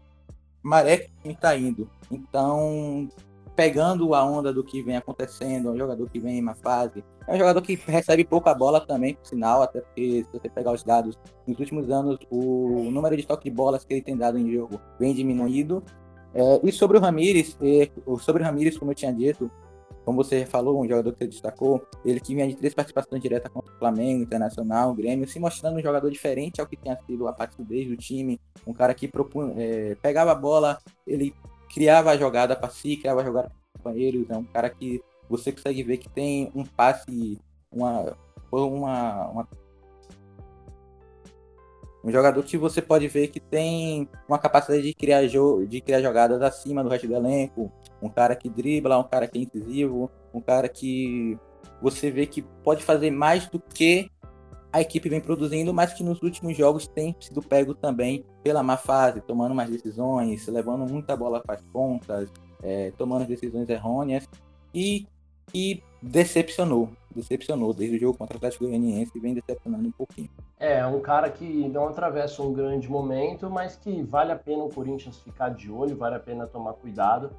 maré 0.63 1.07
que 1.21 1.29
está 1.29 1.55
indo. 1.55 1.89
Então, 2.09 3.09
pegando 3.57 4.13
a 4.13 4.23
onda 4.23 4.53
do 4.53 4.63
que 4.63 4.83
vem 4.83 4.95
acontecendo, 4.95 5.69
é 5.69 5.71
um 5.71 5.77
jogador 5.77 6.07
que 6.07 6.19
vem 6.19 6.37
em 6.37 6.41
uma 6.41 6.53
fase. 6.53 7.03
É 7.27 7.33
um 7.33 7.37
jogador 7.39 7.59
que 7.63 7.73
recebe 7.73 8.23
pouca 8.23 8.53
bola 8.53 8.79
também, 8.79 9.15
por 9.15 9.25
sinal, 9.25 9.63
até 9.63 9.81
porque 9.81 10.23
se 10.23 10.31
você 10.31 10.47
pegar 10.47 10.71
os 10.71 10.83
dados, 10.83 11.17
nos 11.47 11.59
últimos 11.59 11.89
anos 11.89 12.19
o 12.29 12.83
número 12.91 13.17
de 13.17 13.25
toque 13.25 13.49
de 13.49 13.55
bolas 13.55 13.83
que 13.83 13.95
ele 13.95 14.03
tem 14.03 14.15
dado 14.15 14.37
em 14.37 14.53
jogo 14.53 14.79
vem 14.99 15.11
diminuído. 15.11 15.83
É, 16.35 16.59
e 16.63 16.71
sobre 16.71 16.99
o 16.99 17.01
Ramires, 17.01 17.57
é, 17.59 17.89
sobre 18.19 18.43
o 18.43 18.45
Ramires, 18.45 18.77
como 18.77 18.91
eu 18.91 18.95
tinha 18.95 19.11
dito, 19.11 19.49
como 20.05 20.23
você 20.23 20.45
falou, 20.45 20.79
um 20.79 20.87
jogador 20.87 21.11
que 21.13 21.17
você 21.17 21.27
destacou, 21.27 21.81
ele 22.05 22.19
que 22.19 22.35
vinha 22.35 22.47
de 22.47 22.55
três 22.55 22.75
participações 22.75 23.19
diretas 23.19 23.51
contra 23.51 23.73
o 23.73 23.77
Flamengo, 23.79 24.21
Internacional, 24.21 24.93
Grêmio, 24.93 25.27
se 25.27 25.39
mostrando 25.39 25.79
um 25.79 25.81
jogador 25.81 26.11
diferente 26.11 26.61
ao 26.61 26.67
que 26.67 26.77
tinha 26.77 26.95
sido 27.07 27.27
a 27.27 27.33
partida 27.33 27.63
do 27.63 27.97
time, 27.97 28.39
um 28.67 28.71
cara 28.71 28.93
que 28.93 29.07
propunha, 29.07 29.55
é, 29.57 29.95
pegava 29.95 30.31
a 30.31 30.35
bola, 30.35 30.77
ele 31.07 31.33
criava 31.73 32.11
a 32.11 32.17
jogada 32.17 32.55
para 32.55 32.69
si, 32.69 32.97
criava 32.97 33.21
a 33.21 33.25
jogada 33.25 33.49
para 33.49 33.57
os 33.57 33.83
companheiros. 33.83 34.29
É 34.29 34.37
um 34.37 34.43
cara 34.43 34.69
que 34.69 35.01
você 35.29 35.51
consegue 35.51 35.83
ver 35.83 35.97
que 35.97 36.09
tem 36.09 36.51
um 36.55 36.65
passe, 36.65 37.39
uma, 37.71 38.17
uma, 38.51 39.27
uma 39.29 39.47
um 42.03 42.11
jogador 42.11 42.41
que 42.43 42.57
você 42.57 42.81
pode 42.81 43.07
ver 43.07 43.27
que 43.27 43.39
tem 43.39 44.07
uma 44.29 44.39
capacidade 44.39 44.81
de 44.81 44.93
criar, 44.93 45.27
de 45.27 45.81
criar 45.81 46.01
jogadas 46.01 46.41
acima 46.41 46.81
do 46.81 46.89
resto 46.89 47.05
do 47.05 47.15
elenco. 47.15 47.69
Um 48.01 48.07
cara 48.07 48.33
que 48.33 48.49
dribla, 48.49 48.97
um 48.97 49.03
cara 49.03 49.27
que 49.27 49.37
é 49.37 49.41
incisivo, 49.41 50.09
um 50.33 50.39
cara 50.39 50.69
que 50.69 51.37
você 51.81 52.09
vê 52.09 52.25
que 52.25 52.41
pode 52.63 52.83
fazer 52.83 53.11
mais 53.11 53.47
do 53.47 53.59
que 53.59 54.09
a 54.71 54.81
equipe 54.81 55.09
vem 55.09 55.21
produzindo, 55.21 55.73
mas 55.73 55.93
que 55.93 56.03
nos 56.03 56.21
últimos 56.21 56.55
jogos 56.55 56.87
tem 56.87 57.15
sido 57.19 57.41
pego 57.41 57.73
também 57.73 58.25
pela 58.43 58.61
má 58.61 58.77
fase, 58.77 59.21
tomando 59.21 59.55
mais 59.55 59.69
decisões, 59.69 60.47
levando 60.47 60.89
muita 60.91 61.15
bola 61.15 61.41
para 61.41 61.55
as 61.55 61.61
pontas, 61.61 62.31
é, 62.61 62.91
tomando 62.97 63.25
decisões 63.25 63.69
errôneas 63.69 64.27
e, 64.73 65.07
e 65.53 65.81
decepcionou, 66.01 66.89
decepcionou 67.15 67.73
desde 67.73 67.97
o 67.97 67.99
jogo 67.99 68.17
contra 68.17 68.35
o 68.35 68.37
Atlético 68.37 68.65
Goianiense 68.65 69.19
vem 69.19 69.33
decepcionando 69.33 69.87
um 69.87 69.91
pouquinho. 69.91 70.29
É, 70.59 70.85
um 70.85 70.99
cara 70.99 71.29
que 71.29 71.67
não 71.69 71.87
atravessa 71.87 72.41
um 72.41 72.53
grande 72.53 72.89
momento, 72.89 73.49
mas 73.49 73.75
que 73.75 74.03
vale 74.03 74.31
a 74.31 74.35
pena 74.35 74.63
o 74.63 74.69
Corinthians 74.69 75.17
ficar 75.19 75.49
de 75.49 75.71
olho, 75.71 75.95
vale 75.95 76.15
a 76.15 76.19
pena 76.19 76.47
tomar 76.47 76.73
cuidado, 76.73 77.31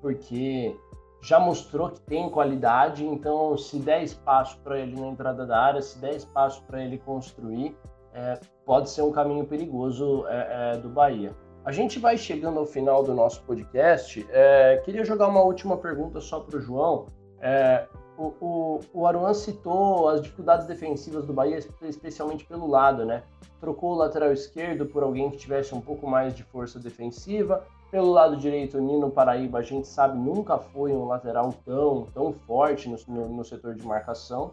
porque 0.00 0.76
já 1.24 1.40
mostrou 1.40 1.88
que 1.88 2.00
tem 2.02 2.28
qualidade, 2.28 3.02
então 3.02 3.56
se 3.56 3.78
der 3.78 4.02
espaço 4.02 4.58
para 4.62 4.78
ele 4.78 5.00
na 5.00 5.06
entrada 5.06 5.46
da 5.46 5.58
área, 5.58 5.80
se 5.80 5.98
der 5.98 6.14
espaço 6.14 6.62
para 6.64 6.84
ele 6.84 6.98
construir, 6.98 7.74
é, 8.12 8.38
pode 8.66 8.90
ser 8.90 9.00
um 9.00 9.10
caminho 9.10 9.46
perigoso 9.46 10.26
é, 10.28 10.74
é, 10.74 10.76
do 10.76 10.90
Bahia. 10.90 11.34
A 11.64 11.72
gente 11.72 11.98
vai 11.98 12.18
chegando 12.18 12.58
ao 12.58 12.66
final 12.66 13.02
do 13.02 13.14
nosso 13.14 13.42
podcast. 13.44 14.24
É, 14.28 14.82
queria 14.84 15.02
jogar 15.02 15.28
uma 15.28 15.40
última 15.40 15.78
pergunta 15.78 16.20
só 16.20 16.40
para 16.40 16.58
o 16.58 16.60
João. 16.60 17.06
É, 17.40 17.86
o, 18.18 18.34
o, 18.38 18.80
o 18.92 19.06
Aruan 19.06 19.32
citou 19.32 20.10
as 20.10 20.20
dificuldades 20.20 20.66
defensivas 20.66 21.24
do 21.24 21.32
Bahia, 21.32 21.58
especialmente 21.84 22.44
pelo 22.44 22.66
lado, 22.66 23.06
né? 23.06 23.22
Trocou 23.60 23.92
o 23.92 23.94
lateral 23.94 24.30
esquerdo 24.30 24.84
por 24.84 25.02
alguém 25.02 25.30
que 25.30 25.38
tivesse 25.38 25.74
um 25.74 25.80
pouco 25.80 26.06
mais 26.06 26.34
de 26.34 26.42
força 26.42 26.78
defensiva. 26.78 27.64
Pelo 27.94 28.10
lado 28.10 28.36
direito, 28.36 28.76
o 28.76 28.80
Nino 28.80 29.08
Paraíba, 29.08 29.60
a 29.60 29.62
gente 29.62 29.86
sabe, 29.86 30.18
nunca 30.18 30.58
foi 30.58 30.90
um 30.90 31.06
lateral 31.06 31.54
tão, 31.64 32.08
tão 32.12 32.32
forte 32.32 32.88
no, 32.88 32.96
no, 33.06 33.28
no 33.28 33.44
setor 33.44 33.76
de 33.76 33.86
marcação. 33.86 34.50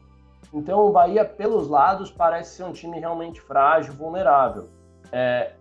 Então, 0.54 0.86
o 0.86 0.92
Bahia, 0.92 1.26
pelos 1.26 1.68
lados, 1.68 2.12
parece 2.12 2.58
ser 2.58 2.66
um 2.66 2.72
time 2.72 3.00
realmente 3.00 3.42
frágil, 3.42 3.96
vulnerável. 3.96 4.68
É, 5.12 5.54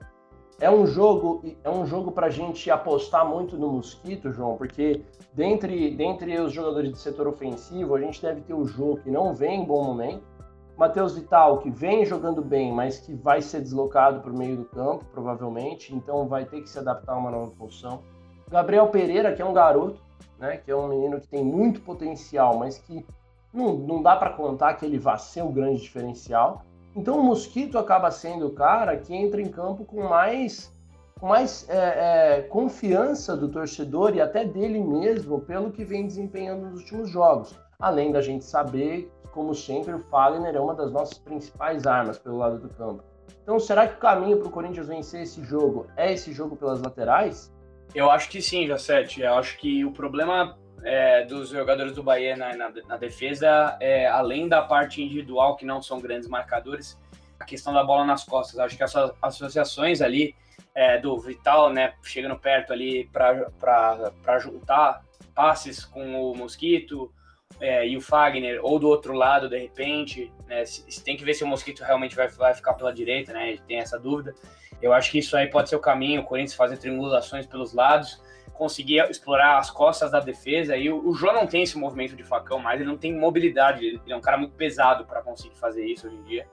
é 0.61 0.71
um 0.71 0.87
jogo 0.87 1.43
é 1.65 1.71
um 1.71 1.87
jogo 1.87 2.13
para 2.13 2.27
a 2.27 2.31
gente 2.31 2.71
apostar 2.71 3.27
muito 3.27 3.57
no 3.57 3.69
Mosquito, 3.69 4.31
João, 4.31 4.59
porque 4.59 5.03
dentre, 5.33 5.97
dentre 5.97 6.39
os 6.39 6.53
jogadores 6.53 6.93
de 6.93 6.99
setor 6.99 7.29
ofensivo, 7.29 7.95
a 7.95 8.01
gente 8.03 8.21
deve 8.21 8.43
ter 8.43 8.53
o 8.53 8.67
Jô, 8.67 8.99
que 9.03 9.11
não 9.11 9.33
vem 9.33 9.63
em 9.63 9.65
bom 9.65 9.83
momento, 9.83 10.23
Matheus 10.81 11.15
Vital, 11.15 11.59
que 11.59 11.71
vem 11.71 12.07
jogando 12.07 12.41
bem, 12.41 12.73
mas 12.73 12.99
que 12.99 13.13
vai 13.13 13.43
ser 13.43 13.61
deslocado 13.61 14.21
para 14.21 14.33
o 14.33 14.35
meio 14.35 14.57
do 14.57 14.65
campo, 14.65 15.05
provavelmente, 15.13 15.95
então 15.95 16.27
vai 16.27 16.47
ter 16.47 16.63
que 16.63 16.71
se 16.71 16.79
adaptar 16.79 17.13
a 17.13 17.19
uma 17.19 17.31
nova 17.31 17.51
função. 17.51 18.01
Gabriel 18.51 18.89
Pereira, 18.89 19.35
que 19.35 19.43
é 19.43 19.45
um 19.45 19.53
garoto, 19.53 20.01
né, 20.39 20.57
que 20.57 20.71
é 20.71 20.75
um 20.75 20.89
menino 20.89 21.21
que 21.21 21.29
tem 21.29 21.45
muito 21.45 21.83
potencial, 21.83 22.57
mas 22.57 22.79
que 22.79 23.05
não, 23.53 23.75
não 23.75 24.03
dá 24.03 24.17
para 24.17 24.31
contar 24.31 24.73
que 24.73 24.87
ele 24.87 24.99
vá 24.99 25.19
ser 25.19 25.43
o 25.43 25.51
grande 25.51 25.83
diferencial. 25.83 26.63
Então 26.97 27.21
o 27.21 27.23
Mosquito 27.23 27.77
acaba 27.77 28.11
sendo 28.11 28.47
o 28.47 28.55
cara 28.55 28.97
que 28.97 29.15
entra 29.15 29.43
em 29.43 29.51
campo 29.51 29.85
com 29.85 30.09
mais, 30.09 30.75
com 31.21 31.27
mais 31.27 31.69
é, 31.69 32.39
é, 32.39 32.43
confiança 32.45 33.37
do 33.37 33.51
torcedor 33.51 34.17
e 34.17 34.21
até 34.23 34.47
dele 34.47 34.83
mesmo 34.83 35.43
pelo 35.43 35.73
que 35.73 35.85
vem 35.85 36.07
desempenhando 36.07 36.71
nos 36.71 36.81
últimos 36.81 37.11
jogos. 37.11 37.55
Além 37.81 38.13
da 38.13 38.21
gente 38.21 38.45
saber 38.45 39.11
que, 39.23 39.29
como 39.29 39.55
sempre, 39.55 39.95
o 39.95 39.99
Fagner 40.11 40.55
é 40.55 40.61
uma 40.61 40.75
das 40.75 40.93
nossas 40.93 41.19
principais 41.19 41.87
armas 41.87 42.19
pelo 42.19 42.39
lado 42.39 42.59
do 42.59 42.69
campo. 42.69 43.03
Então, 43.43 43.59
será 43.59 43.89
que 43.89 43.95
o 43.95 43.99
caminho 43.99 44.39
para 44.39 44.49
o 44.49 44.51
Corinthians 44.51 44.87
vencer 44.87 45.23
esse 45.23 45.43
jogo 45.43 45.87
é 45.97 46.13
esse 46.13 46.33
jogo 46.33 46.57
pelas 46.57 46.81
laterais? 46.81 47.53
Eu 47.95 48.11
acho 48.11 48.29
que 48.29 48.41
sim, 48.41 48.67
Jacete. 48.67 49.23
Eu 49.23 49.35
acho 49.35 49.59
que 49.59 49.85
o 49.85 49.93
problema 49.93 50.57
é, 50.85 51.25
dos 51.25 51.49
jogadores 51.49 51.95
do 51.95 52.03
Bahia 52.03 52.37
na, 52.37 52.55
na, 52.57 52.73
na 52.87 52.97
defesa, 52.97 53.77
é, 53.81 54.07
além 54.07 54.49
da 54.49 54.63
parte 54.63 55.03
individual, 55.03 55.57
que 55.57 55.65
não 55.65 55.83
são 55.83 56.01
grandes 56.01 56.29
marcadores, 56.29 56.99
a 57.39 57.45
questão 57.45 57.73
da 57.73 57.83
bola 57.83 58.05
nas 58.05 58.25
costas. 58.25 58.59
Acho 58.59 58.77
que 58.77 58.83
essas 58.83 59.11
associações 59.21 60.01
ali 60.01 60.35
é, 60.75 60.99
do 60.99 61.19
Vital, 61.19 61.73
né, 61.73 61.95
chegando 62.03 62.39
perto 62.39 62.73
ali 62.73 63.09
para 63.13 64.39
juntar 64.39 65.03
passes 65.35 65.85
com 65.85 66.31
o 66.31 66.37
Mosquito 66.37 67.13
é, 67.59 67.87
e 67.87 67.97
o 67.97 68.01
Fagner, 68.01 68.61
ou 68.63 68.79
do 68.79 68.89
outro 68.89 69.13
lado, 69.13 69.49
de 69.49 69.59
repente, 69.59 70.33
né, 70.47 70.65
se, 70.65 71.03
tem 71.05 71.17
que 71.17 71.25
ver 71.25 71.35
se 71.35 71.45
o 71.45 71.47
Mosquito 71.47 71.83
realmente 71.83 72.15
vai, 72.15 72.29
vai 72.29 72.55
ficar 72.55 72.75
pela 72.75 72.93
direita, 72.93 73.33
né, 73.33 73.59
tem 73.67 73.79
essa 73.79 73.99
dúvida. 73.99 74.35
Eu 74.81 74.93
acho 74.93 75.11
que 75.11 75.19
isso 75.19 75.37
aí 75.37 75.47
pode 75.47 75.69
ser 75.69 75.77
o 75.77 75.81
caminho, 75.81 76.23
o 76.23 76.25
Corinthians 76.25 76.55
fazer 76.55 76.79
triangulações 76.79 77.47
pelos 77.47 77.75
lados, 77.75 78.23
conseguir 78.55 78.99
explorar 79.11 79.59
as 79.59 79.71
costas 79.71 80.11
da 80.11 80.21
defesa. 80.21 80.77
E 80.77 80.91
o, 80.91 81.07
o 81.09 81.15
João 81.15 81.35
não 81.35 81.47
tem 81.47 81.63
esse 81.63 81.77
movimento 81.77 82.17
de 82.17 82.23
facão 82.23 82.59
mais, 82.59 82.81
ele 82.81 82.89
não 82.89 82.97
tem 82.97 83.13
mobilidade, 83.15 83.85
ele, 83.85 84.01
é 84.07 84.17
um 84.17 84.21
cara 84.21 84.39
muito 84.39 84.55
pesado 84.55 85.05
para 85.05 85.23
conseguir 85.23 85.57
fazer 85.57 85.85
isso 85.85 86.07
hoje 86.07 86.17
em 86.17 86.23
dia. 86.23 86.47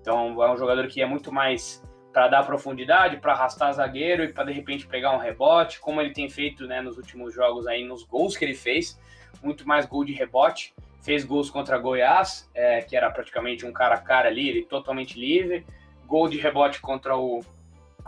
Então 0.00 0.42
é 0.42 0.50
um 0.50 0.56
jogador 0.56 0.86
que 0.88 1.00
é 1.00 1.06
muito 1.06 1.30
mais 1.30 1.82
para 2.12 2.26
dar 2.26 2.42
profundidade, 2.42 3.18
para 3.18 3.32
arrastar 3.32 3.72
zagueiro 3.72 4.24
e 4.24 4.32
para 4.32 4.44
de 4.44 4.52
repente 4.52 4.86
pegar 4.86 5.14
um 5.14 5.18
rebote, 5.18 5.78
como 5.78 6.00
ele 6.00 6.12
tem 6.12 6.28
feito 6.28 6.66
né, 6.66 6.80
nos 6.80 6.96
últimos 6.96 7.32
jogos 7.34 7.66
aí, 7.66 7.84
nos 7.84 8.02
gols 8.02 8.36
que 8.36 8.44
ele 8.44 8.54
fez, 8.54 8.98
muito 9.42 9.66
mais 9.66 9.86
gol 9.86 10.04
de 10.04 10.12
rebote. 10.12 10.74
Fez 11.00 11.24
gols 11.24 11.50
contra 11.50 11.78
Goiás, 11.78 12.50
é, 12.54 12.82
que 12.82 12.96
era 12.96 13.10
praticamente 13.10 13.64
um 13.64 13.72
cara 13.72 13.94
a 13.94 14.00
cara 14.00 14.28
ali, 14.28 14.48
ele 14.48 14.62
totalmente 14.62 15.18
livre. 15.18 15.64
Gol 16.06 16.28
de 16.28 16.38
rebote 16.38 16.80
contra 16.80 17.16
o, 17.16 17.44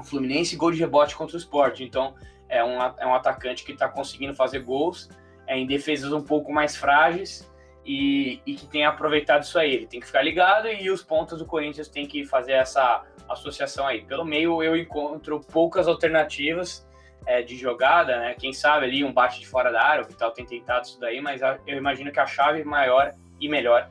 Fluminense 0.04 0.54
e 0.54 0.58
gol 0.58 0.72
de 0.72 0.78
rebote 0.78 1.14
contra 1.14 1.36
o 1.36 1.38
Sport. 1.38 1.80
Então, 1.80 2.14
é 2.48 2.64
um, 2.64 2.82
é 2.82 3.06
um 3.06 3.14
atacante 3.14 3.64
que 3.64 3.72
está 3.72 3.88
conseguindo 3.88 4.34
fazer 4.34 4.60
gols 4.60 5.08
é, 5.46 5.58
em 5.58 5.66
defesas 5.66 6.12
um 6.12 6.22
pouco 6.22 6.52
mais 6.52 6.76
frágeis 6.76 7.50
e, 7.84 8.40
e, 8.46 8.54
que 8.54 8.66
tem 8.66 8.84
aproveitado 8.84 9.42
isso 9.42 9.58
aí. 9.58 9.74
Ele 9.74 9.86
tem 9.86 10.00
que 10.00 10.06
ficar 10.06 10.22
ligado 10.22 10.68
e 10.68 10.90
os 10.90 11.02
pontos 11.02 11.38
do 11.38 11.46
Corinthians 11.46 11.88
tem 11.88 12.06
que 12.06 12.24
fazer 12.24 12.52
essa 12.52 13.04
associação 13.28 13.86
aí. 13.86 14.02
Pelo 14.02 14.24
meio 14.24 14.62
eu 14.62 14.76
encontro 14.76 15.40
poucas 15.40 15.86
alternativas 15.86 16.86
é, 17.26 17.42
de 17.42 17.56
jogada, 17.56 18.18
né? 18.18 18.34
Quem 18.34 18.52
sabe 18.52 18.86
ali 18.86 19.04
um 19.04 19.12
bate 19.12 19.40
de 19.40 19.46
fora 19.46 19.70
da 19.70 19.82
área, 19.82 20.04
o 20.04 20.06
Vital 20.06 20.30
tem 20.30 20.44
tentado 20.44 20.86
isso 20.86 20.98
daí, 21.00 21.20
mas 21.20 21.40
eu 21.66 21.76
imagino 21.76 22.10
que 22.10 22.20
a 22.20 22.26
chave 22.26 22.64
maior 22.64 23.14
e 23.40 23.48
melhor 23.48 23.88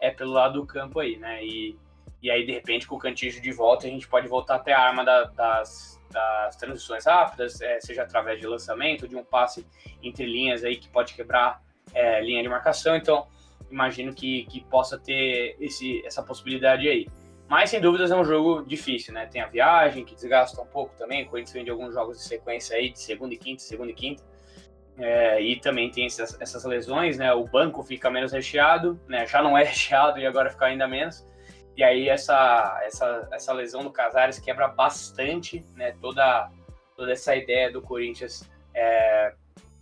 é 0.00 0.10
pelo 0.10 0.32
lado 0.32 0.60
do 0.60 0.66
campo 0.66 1.00
aí, 1.00 1.16
né? 1.16 1.44
E, 1.44 1.78
e 2.22 2.30
aí, 2.30 2.44
de 2.44 2.52
repente, 2.52 2.86
com 2.86 2.96
o 2.96 2.98
Cantígio 2.98 3.40
de 3.40 3.52
volta, 3.52 3.86
a 3.86 3.90
gente 3.90 4.06
pode 4.08 4.28
voltar 4.28 4.56
até 4.56 4.72
a 4.72 4.80
arma 4.80 5.04
da, 5.04 5.24
das, 5.24 6.00
das 6.10 6.56
transições 6.56 7.06
rápidas, 7.06 7.60
é, 7.60 7.80
seja 7.80 8.02
através 8.02 8.40
de 8.40 8.46
lançamento, 8.46 9.08
de 9.08 9.16
um 9.16 9.24
passe 9.24 9.66
entre 10.02 10.26
linhas 10.26 10.64
aí 10.64 10.76
que 10.76 10.88
pode 10.88 11.14
quebrar 11.14 11.62
é, 11.94 12.20
linha 12.20 12.42
de 12.42 12.48
marcação. 12.48 12.96
Então, 12.96 13.26
imagino 13.70 14.14
que, 14.14 14.44
que 14.46 14.60
possa 14.64 14.98
ter 14.98 15.56
esse, 15.60 16.04
essa 16.06 16.22
possibilidade 16.22 16.88
aí. 16.88 17.08
Mas, 17.48 17.70
sem 17.70 17.80
dúvidas, 17.80 18.10
é 18.10 18.16
um 18.16 18.24
jogo 18.24 18.62
difícil, 18.62 19.12
né? 19.12 19.26
Tem 19.26 19.42
a 19.42 19.46
viagem, 19.46 20.04
que 20.04 20.14
desgasta 20.14 20.60
um 20.60 20.66
pouco 20.66 20.94
também. 20.96 21.24
O 21.24 21.28
Corinthians 21.28 21.52
vem 21.52 21.64
de 21.64 21.70
alguns 21.70 21.92
jogos 21.92 22.18
de 22.18 22.24
sequência 22.24 22.76
aí, 22.76 22.90
de 22.90 22.98
segunda 22.98 23.34
e 23.34 23.36
quinta, 23.36 23.62
segunda 23.62 23.90
e 23.90 23.94
quinta. 23.94 24.22
É, 24.96 25.40
e 25.40 25.58
também 25.60 25.90
tem 25.90 26.06
essas, 26.06 26.38
essas 26.40 26.64
lesões, 26.64 27.18
né? 27.18 27.32
O 27.32 27.44
banco 27.44 27.82
fica 27.82 28.10
menos 28.10 28.32
recheado, 28.32 28.98
né? 29.06 29.26
Já 29.26 29.42
não 29.42 29.56
é 29.56 29.64
recheado 29.64 30.18
e 30.18 30.26
agora 30.26 30.50
fica 30.50 30.66
ainda 30.66 30.88
menos. 30.88 31.26
E 31.76 31.82
aí 31.82 32.08
essa, 32.08 32.80
essa, 32.84 33.28
essa 33.32 33.52
lesão 33.52 33.82
do 33.82 33.90
Casares 33.90 34.38
quebra 34.38 34.68
bastante 34.68 35.64
né, 35.74 35.92
toda, 36.00 36.50
toda 36.94 37.12
essa 37.12 37.34
ideia 37.34 37.72
do 37.72 37.80
Corinthians 37.80 38.48
é, 38.74 39.34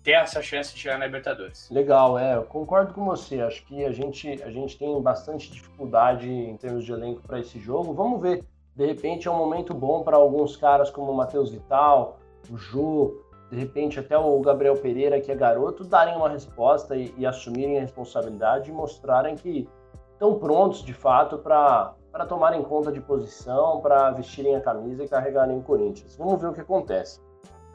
ter 0.03 0.13
essa 0.13 0.41
chance 0.41 0.75
de 0.75 0.81
chegar 0.81 0.99
na 0.99 1.07
Libertadores. 1.07 1.69
Legal, 1.71 2.19
é, 2.19 2.37
eu 2.37 2.45
concordo 2.45 2.95
com 2.95 3.05
você. 3.05 3.41
Acho 3.41 3.65
que 3.67 3.85
a 3.85 3.93
gente, 3.93 4.43
a 4.43 4.51
gente 4.51 4.79
tem 4.79 5.01
bastante 5.01 5.51
dificuldade 5.51 6.31
em 6.31 6.57
termos 6.57 6.85
de 6.85 6.93
elenco 6.93 7.21
para 7.23 7.39
esse 7.39 7.59
jogo. 7.59 7.93
Vamos 7.93 8.21
ver. 8.21 8.45
De 8.75 8.87
repente 8.87 9.29
é 9.29 9.31
um 9.31 9.37
momento 9.37 9.75
bom 9.75 10.03
para 10.03 10.17
alguns 10.17 10.57
caras 10.57 10.91
como 10.91 11.13
o 11.13 11.15
Matheus 11.15 11.51
Vital, 11.51 12.19
o 12.51 12.57
Ju, 12.57 13.23
de 13.51 13.59
repente 13.59 13.99
até 13.99 14.17
o 14.17 14.41
Gabriel 14.41 14.77
Pereira, 14.77 15.21
que 15.21 15.31
é 15.31 15.35
garoto, 15.35 15.85
darem 15.85 16.17
uma 16.17 16.29
resposta 16.29 16.97
e, 16.97 17.13
e 17.19 17.27
assumirem 17.27 17.79
a 17.79 17.81
responsabilidade 17.81 18.71
e 18.71 18.73
mostrarem 18.73 19.35
que 19.35 19.69
estão 20.13 20.39
prontos, 20.39 20.83
de 20.83 20.95
fato, 20.95 21.39
para 21.39 21.95
tomarem 22.29 22.63
conta 22.63 22.93
de 22.93 23.01
posição, 23.01 23.81
para 23.81 24.11
vestirem 24.13 24.55
a 24.55 24.61
camisa 24.61 25.05
e 25.05 25.09
carregarem 25.09 25.59
o 25.59 25.63
Corinthians. 25.63 26.17
Vamos 26.17 26.41
ver 26.41 26.49
o 26.49 26.53
que 26.53 26.61
acontece. 26.61 27.21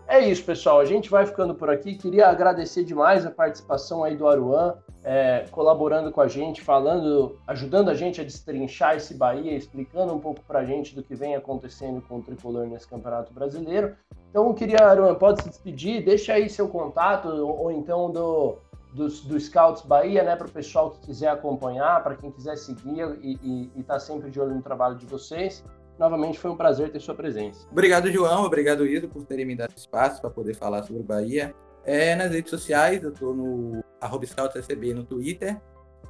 É 0.07 0.19
isso, 0.19 0.43
pessoal. 0.43 0.79
A 0.79 0.85
gente 0.85 1.09
vai 1.09 1.25
ficando 1.25 1.55
por 1.55 1.69
aqui. 1.69 1.95
Queria 1.95 2.27
agradecer 2.27 2.83
demais 2.83 3.25
a 3.25 3.31
participação 3.31 4.03
aí 4.03 4.15
do 4.15 4.27
Aruan, 4.27 4.75
é, 5.03 5.45
colaborando 5.51 6.11
com 6.11 6.21
a 6.21 6.27
gente, 6.27 6.61
falando, 6.61 7.39
ajudando 7.47 7.89
a 7.89 7.93
gente 7.95 8.21
a 8.21 8.23
destrinchar 8.23 8.95
esse 8.95 9.15
Bahia, 9.15 9.55
explicando 9.55 10.13
um 10.13 10.19
pouco 10.19 10.41
para 10.47 10.59
a 10.59 10.65
gente 10.65 10.95
do 10.95 11.01
que 11.01 11.15
vem 11.15 11.35
acontecendo 11.35 12.01
com 12.01 12.17
o 12.17 12.21
Tricolor 12.21 12.67
nesse 12.67 12.87
Campeonato 12.87 13.33
Brasileiro. 13.33 13.95
Então, 14.29 14.53
queria, 14.53 14.79
Aruan, 14.85 15.15
pode 15.15 15.41
se 15.41 15.49
despedir, 15.49 16.03
deixa 16.03 16.33
aí 16.33 16.49
seu 16.49 16.67
contato, 16.67 17.27
ou, 17.27 17.63
ou 17.63 17.71
então 17.71 18.11
do, 18.11 18.57
do, 18.93 19.07
do 19.07 19.39
Scouts 19.39 19.81
Bahia, 19.83 20.23
né, 20.23 20.35
para 20.35 20.47
o 20.47 20.51
pessoal 20.51 20.91
que 20.91 20.99
quiser 20.99 21.29
acompanhar, 21.29 22.03
para 22.03 22.15
quem 22.15 22.29
quiser 22.31 22.57
seguir 22.57 23.17
e 23.23 23.71
estar 23.75 23.95
tá 23.95 23.99
sempre 23.99 24.29
de 24.29 24.39
olho 24.39 24.53
no 24.53 24.61
trabalho 24.61 24.95
de 24.95 25.05
vocês. 25.05 25.63
Novamente 25.97 26.39
foi 26.39 26.51
um 26.51 26.57
prazer 26.57 26.91
ter 26.91 26.99
sua 26.99 27.15
presença. 27.15 27.67
Obrigado, 27.71 28.11
João. 28.11 28.43
Obrigado, 28.43 28.85
Iso, 28.85 29.07
por 29.07 29.23
terem 29.25 29.45
me 29.45 29.55
dado 29.55 29.73
espaço 29.75 30.21
para 30.21 30.29
poder 30.29 30.53
falar 30.53 30.83
sobre 30.83 31.03
Bahia. 31.03 31.55
É, 31.85 32.15
nas 32.15 32.31
redes 32.31 32.49
sociais, 32.49 33.03
eu 33.03 33.11
estou 33.11 33.33
no 33.33 33.83
ScoutsSB 34.23 34.93
no 34.93 35.03
Twitter. 35.03 35.59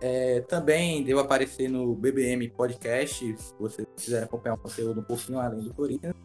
É, 0.02 0.42
também 0.42 1.04
devo 1.04 1.20
aparecer 1.20 1.70
no 1.70 1.96
BBM 1.96 2.50
Podcast, 2.50 3.38
se 3.38 3.54
vocês 3.60 3.88
quiserem 3.96 4.26
acompanhar 4.26 4.56
um 4.56 4.60
conteúdo 4.60 5.00
um 5.00 5.04
pouquinho 5.04 5.40
além 5.40 5.62
do 5.62 5.74
Corinthians. 5.74 6.16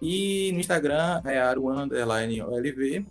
E 0.00 0.50
no 0.52 0.60
Instagram 0.60 1.22
é 1.24 1.40
aruan_olv. 1.40 3.06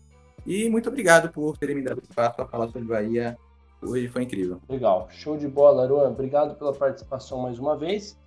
E 0.46 0.70
muito 0.70 0.90
obrigado 0.90 1.32
por 1.32 1.58
terem 1.58 1.76
me 1.76 1.84
dado 1.84 2.02
espaço 2.02 2.36
para 2.36 2.48
falar 2.48 2.68
sobre 2.68 2.84
Bahia. 2.84 3.38
Hoje 3.82 4.08
foi 4.08 4.24
incrível. 4.24 4.62
Legal. 4.70 5.08
Show 5.10 5.38
de 5.38 5.48
bola, 5.48 5.84
Aruan. 5.84 6.10
Obrigado 6.10 6.56
pela 6.56 6.74
participação 6.74 7.40
mais 7.40 7.58
uma 7.58 7.76
vez. 7.76 8.20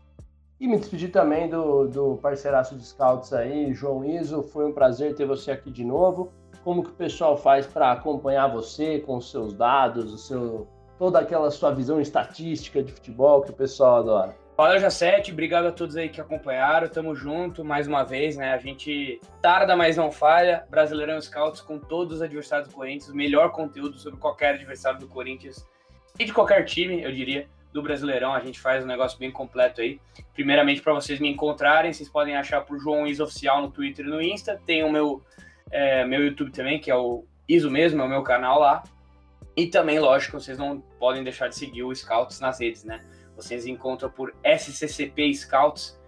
E 0.60 0.68
me 0.68 0.78
despedir 0.78 1.10
também 1.10 1.48
do, 1.48 1.88
do 1.88 2.16
parceiraço 2.16 2.76
de 2.76 2.84
scouts 2.84 3.32
aí, 3.32 3.72
João 3.74 4.04
Iso. 4.04 4.42
Foi 4.42 4.64
um 4.64 4.72
prazer 4.72 5.14
ter 5.14 5.26
você 5.26 5.50
aqui 5.50 5.70
de 5.70 5.84
novo. 5.84 6.32
como 6.62 6.82
que 6.82 6.90
o 6.90 6.94
pessoal 6.94 7.36
faz 7.36 7.66
para 7.66 7.92
acompanhar 7.92 8.46
você 8.46 9.00
com 9.00 9.16
os 9.16 9.30
seus 9.30 9.52
dados, 9.52 10.12
o 10.12 10.18
seu, 10.18 10.68
toda 10.98 11.18
aquela 11.18 11.50
sua 11.50 11.72
visão 11.72 12.00
estatística 12.00 12.82
de 12.82 12.92
futebol 12.92 13.42
que 13.42 13.50
o 13.50 13.54
pessoal 13.54 13.96
adora. 13.96 14.36
Valeu, 14.56 14.78
Jacete. 14.78 15.32
Obrigado 15.32 15.66
a 15.66 15.72
todos 15.72 15.96
aí 15.96 16.08
que 16.08 16.20
acompanharam. 16.20 16.88
Tamo 16.88 17.12
junto 17.14 17.64
mais 17.64 17.88
uma 17.88 18.04
vez, 18.04 18.36
né? 18.36 18.54
A 18.54 18.58
gente 18.58 19.20
tarda, 19.42 19.74
mas 19.74 19.96
não 19.96 20.12
falha. 20.12 20.64
Brasileirão 20.70 21.20
Scouts 21.20 21.60
com 21.60 21.76
todos 21.76 22.16
os 22.16 22.22
adversários 22.22 22.68
do 22.68 22.74
Corinthians. 22.74 23.12
Melhor 23.12 23.50
conteúdo 23.50 23.98
sobre 23.98 24.20
qualquer 24.20 24.54
adversário 24.54 25.00
do 25.00 25.08
Corinthians 25.08 25.66
e 26.16 26.24
de 26.24 26.32
qualquer 26.32 26.64
time, 26.64 27.02
eu 27.02 27.10
diria, 27.10 27.48
do 27.74 27.82
Brasileirão. 27.82 28.32
A 28.32 28.38
gente 28.38 28.60
faz 28.60 28.84
um 28.84 28.86
negócio 28.86 29.18
bem 29.18 29.32
completo 29.32 29.80
aí. 29.80 30.00
Primeiramente, 30.32 30.80
para 30.80 30.94
vocês 30.94 31.18
me 31.18 31.28
encontrarem, 31.28 31.92
vocês 31.92 32.08
podem 32.08 32.36
achar 32.36 32.60
por 32.64 32.78
João 32.78 33.04
Is 33.04 33.18
Oficial 33.18 33.60
no 33.60 33.70
Twitter 33.70 34.06
e 34.06 34.08
no 34.08 34.22
Insta. 34.22 34.58
Tem 34.64 34.84
o 34.84 34.90
meu, 34.90 35.20
é, 35.72 36.04
meu 36.06 36.24
YouTube 36.24 36.52
também, 36.52 36.78
que 36.78 36.90
é 36.90 36.94
o 36.94 37.24
Iso 37.48 37.68
mesmo, 37.70 38.00
é 38.00 38.04
o 38.04 38.08
meu 38.08 38.22
canal 38.22 38.60
lá. 38.60 38.84
E 39.56 39.66
também, 39.66 39.98
lógico, 39.98 40.40
vocês 40.40 40.56
não 40.56 40.80
podem 40.98 41.24
deixar 41.24 41.48
de 41.48 41.56
seguir 41.56 41.82
o 41.82 41.94
Scouts 41.94 42.38
nas 42.38 42.60
redes, 42.60 42.84
né? 42.84 43.04
Vocês 43.36 43.66
encontram 43.66 44.08
por 44.08 44.32
SCCP 44.44 45.34
Scouts 45.34 46.00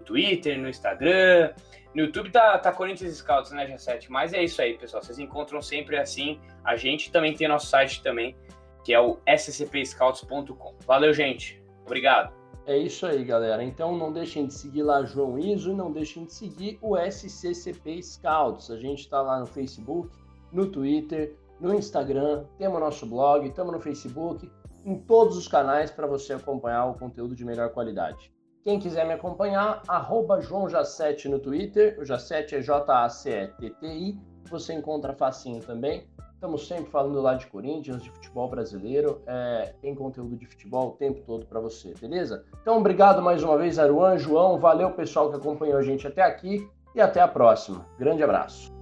no 0.00 0.04
Twitter, 0.04 0.58
no 0.58 0.68
Instagram. 0.68 1.54
No 1.94 2.02
YouTube 2.02 2.30
tá, 2.30 2.58
tá 2.58 2.70
Corinthians 2.70 3.16
Scouts, 3.16 3.50
né, 3.52 3.66
G7? 3.66 4.06
Mas 4.10 4.34
é 4.34 4.42
isso 4.42 4.60
aí, 4.60 4.76
pessoal. 4.76 5.02
Vocês 5.02 5.18
encontram 5.18 5.62
sempre 5.62 5.96
assim. 5.96 6.38
A 6.62 6.76
gente 6.76 7.10
também 7.10 7.34
tem 7.34 7.48
nosso 7.48 7.66
site 7.66 8.02
também, 8.02 8.36
que 8.84 8.92
é 8.92 9.00
o 9.00 9.18
scpscouts.com. 9.26 10.74
Valeu, 10.86 11.12
gente. 11.12 11.60
Obrigado. 11.84 12.32
É 12.66 12.76
isso 12.76 13.04
aí, 13.06 13.24
galera. 13.24 13.62
Então 13.62 13.96
não 13.96 14.12
deixem 14.12 14.46
de 14.46 14.54
seguir 14.54 14.82
lá 14.82 15.04
João 15.04 15.38
Iso 15.38 15.72
e 15.72 15.74
não 15.74 15.90
deixem 15.90 16.24
de 16.24 16.32
seguir 16.32 16.78
o 16.80 16.96
SCCP 16.96 18.02
Scouts. 18.02 18.70
A 18.70 18.78
gente 18.78 19.00
está 19.00 19.20
lá 19.20 19.40
no 19.40 19.46
Facebook, 19.46 20.10
no 20.52 20.66
Twitter, 20.66 21.36
no 21.60 21.74
Instagram, 21.74 22.44
temos 22.58 22.80
nosso 22.80 23.06
blog, 23.06 23.46
estamos 23.46 23.72
no 23.72 23.80
Facebook 23.80 24.50
em 24.84 24.98
todos 24.98 25.36
os 25.36 25.48
canais 25.48 25.90
para 25.90 26.06
você 26.06 26.34
acompanhar 26.34 26.86
o 26.86 26.94
conteúdo 26.94 27.34
de 27.34 27.44
melhor 27.44 27.70
qualidade. 27.70 28.32
Quem 28.62 28.78
quiser 28.78 29.06
me 29.06 29.12
acompanhar, 29.12 29.82
arroba 29.86 30.40
João 30.40 30.68
Jacete 30.68 31.28
no 31.28 31.38
Twitter, 31.38 31.98
o 31.98 32.04
Jacete 32.04 32.54
é 32.54 32.62
J-A-C-E-T-T-I, 32.62 34.18
você 34.48 34.72
encontra 34.72 35.12
facinho 35.12 35.60
também. 35.60 36.06
Estamos 36.34 36.66
sempre 36.66 36.90
falando 36.90 37.20
lá 37.22 37.34
de 37.34 37.46
Corinthians, 37.46 38.02
de 38.02 38.10
futebol 38.10 38.48
brasileiro, 38.48 39.22
é, 39.26 39.74
tem 39.80 39.94
conteúdo 39.94 40.36
de 40.36 40.46
futebol 40.46 40.88
o 40.88 40.92
tempo 40.92 41.22
todo 41.26 41.46
para 41.46 41.58
você, 41.58 41.94
beleza? 41.98 42.44
Então, 42.60 42.78
obrigado 42.78 43.22
mais 43.22 43.42
uma 43.42 43.56
vez, 43.56 43.78
Aruan, 43.78 44.18
João, 44.18 44.58
valeu 44.58 44.90
pessoal 44.90 45.30
que 45.30 45.36
acompanhou 45.36 45.78
a 45.78 45.82
gente 45.82 46.06
até 46.06 46.22
aqui 46.22 46.68
e 46.94 47.00
até 47.00 47.20
a 47.20 47.28
próxima. 47.28 47.86
Grande 47.98 48.22
abraço. 48.22 48.72